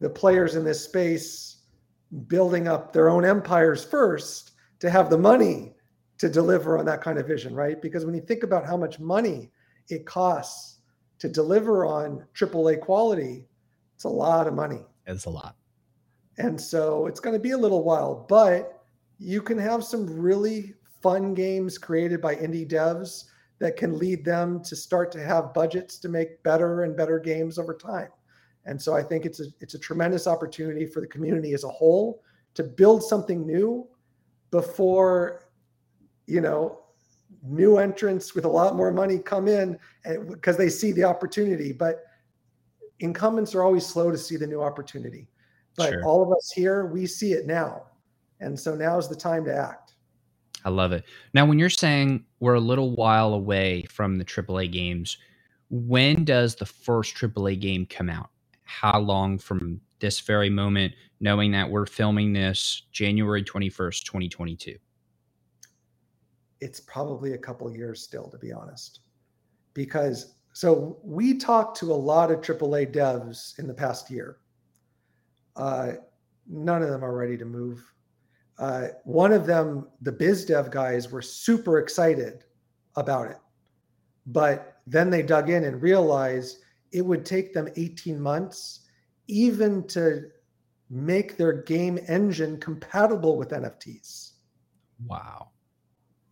[0.01, 1.63] the players in this space
[2.27, 4.51] building up their own empires first
[4.81, 5.73] to have the money
[6.19, 7.81] to deliver on that kind of vision, right?
[7.81, 9.51] Because when you think about how much money
[9.89, 10.81] it costs
[11.21, 13.47] to deliver on AAA quality,
[13.95, 14.85] it's a lot of money.
[15.07, 15.57] It's a lot.
[16.37, 18.85] And so it's going to be a little while, but
[19.19, 23.25] you can have some really fun games created by indie devs
[23.59, 27.59] that can lead them to start to have budgets to make better and better games
[27.59, 28.09] over time.
[28.65, 31.69] And so I think it's a it's a tremendous opportunity for the community as a
[31.69, 32.23] whole
[32.55, 33.87] to build something new
[34.51, 35.51] before
[36.27, 36.81] you know
[37.43, 39.79] new entrants with a lot more money come in
[40.29, 42.05] because they see the opportunity but
[42.99, 45.27] incumbents are always slow to see the new opportunity
[45.77, 46.05] but sure.
[46.05, 47.85] all of us here we see it now
[48.41, 49.90] and so now is the time to act
[50.65, 51.05] i love it
[51.35, 55.19] now when you're saying we're a little while away from the aaa games
[55.71, 58.31] when does the first aaa game come out
[58.65, 64.77] how long from this very moment, knowing that we're filming this January 21st, 2022?
[66.61, 69.01] It's probably a couple years still, to be honest.
[69.75, 74.39] Because so we talked to a lot of AAA devs in the past year.
[75.57, 75.93] Uh,
[76.49, 77.83] none of them are ready to move.
[78.61, 82.45] Uh, one of them, the biz dev guys, were super excited
[82.95, 83.39] about it.
[84.27, 86.59] But then they dug in and realized
[86.93, 88.81] it would take them 18 months
[89.29, 90.25] even to
[90.91, 94.33] make their game engine compatible with NFTs.
[95.07, 95.49] Wow.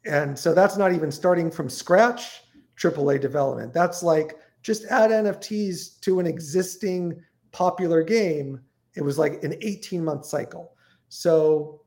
[0.04, 2.42] And so that's not even starting from scratch
[2.78, 3.72] AAA development.
[3.72, 7.22] That's like just add NFTs to an existing
[7.52, 8.60] popular game.
[8.96, 10.74] It was like an 18 month cycle.
[11.08, 11.80] So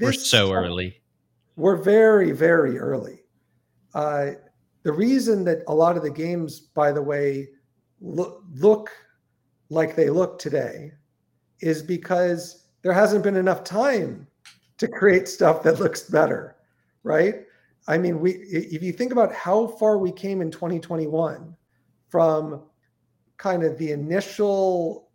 [0.00, 1.00] we're so early.
[1.56, 3.20] We're very, very early.
[3.94, 4.32] Uh,
[4.82, 7.48] the reason that a lot of the games, by the way,
[8.00, 8.90] look, look
[9.68, 10.92] like they look today
[11.60, 14.26] is because there hasn't been enough time
[14.78, 16.56] to create stuff that looks better,
[17.04, 17.46] right?
[17.88, 21.56] I mean, we if you think about how far we came in 2021
[22.08, 22.62] from
[23.38, 25.08] kind of the initial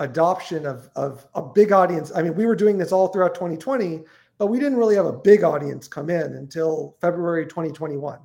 [0.00, 2.10] adoption of, of a big audience.
[2.14, 4.00] I mean, we were doing this all throughout 2020,
[4.38, 8.18] but we didn't really have a big audience come in until February 2021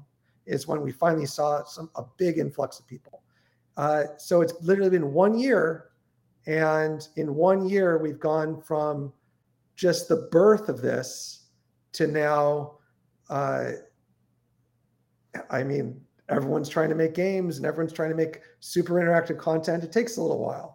[0.45, 3.23] is when we finally saw some a big influx of people.
[3.77, 5.89] Uh, so it's literally been one year.
[6.47, 9.11] And in one year, we've gone from
[9.75, 11.47] just the birth of this
[11.93, 12.77] to now,
[13.29, 13.71] uh,
[15.49, 15.99] I mean,
[16.29, 19.83] everyone's trying to make games and everyone's trying to make super interactive content.
[19.83, 20.74] It takes a little while,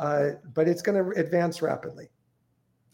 [0.00, 2.10] uh, but it's going to advance rapidly.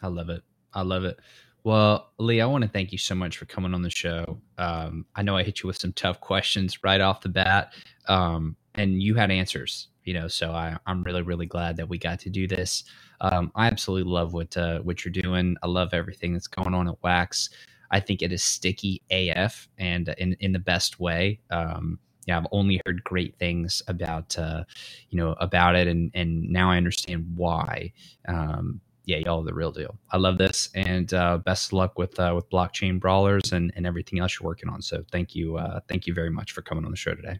[0.03, 0.43] I love it.
[0.75, 1.19] I love it.
[1.65, 4.39] Well, Lee, I want to thank you so much for coming on the show.
[4.59, 7.73] Um, I know I hit you with some tough questions right off the bat.
[8.09, 11.99] Um, and you had answers you know so I, i'm really really glad that we
[11.99, 12.85] got to do this
[13.21, 16.89] um, i absolutely love what uh, what you're doing i love everything that's going on
[16.89, 17.51] at wax
[17.91, 22.47] i think it is sticky af and in, in the best way um, yeah i've
[22.53, 24.65] only heard great things about uh,
[25.11, 27.93] you know about it and and now i understand why
[28.29, 31.99] um, yeah y'all are the real deal i love this and uh, best of luck
[31.99, 35.57] with uh, with blockchain brawlers and and everything else you're working on so thank you
[35.57, 37.39] uh, thank you very much for coming on the show today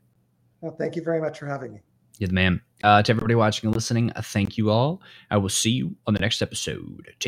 [0.61, 1.81] well, thank you very much for having me.
[2.19, 2.63] You're man.
[2.83, 5.03] Uh, to everybody watching and listening, uh, thank you all.
[5.31, 7.07] I will see you on the next episode.
[7.07, 7.21] Take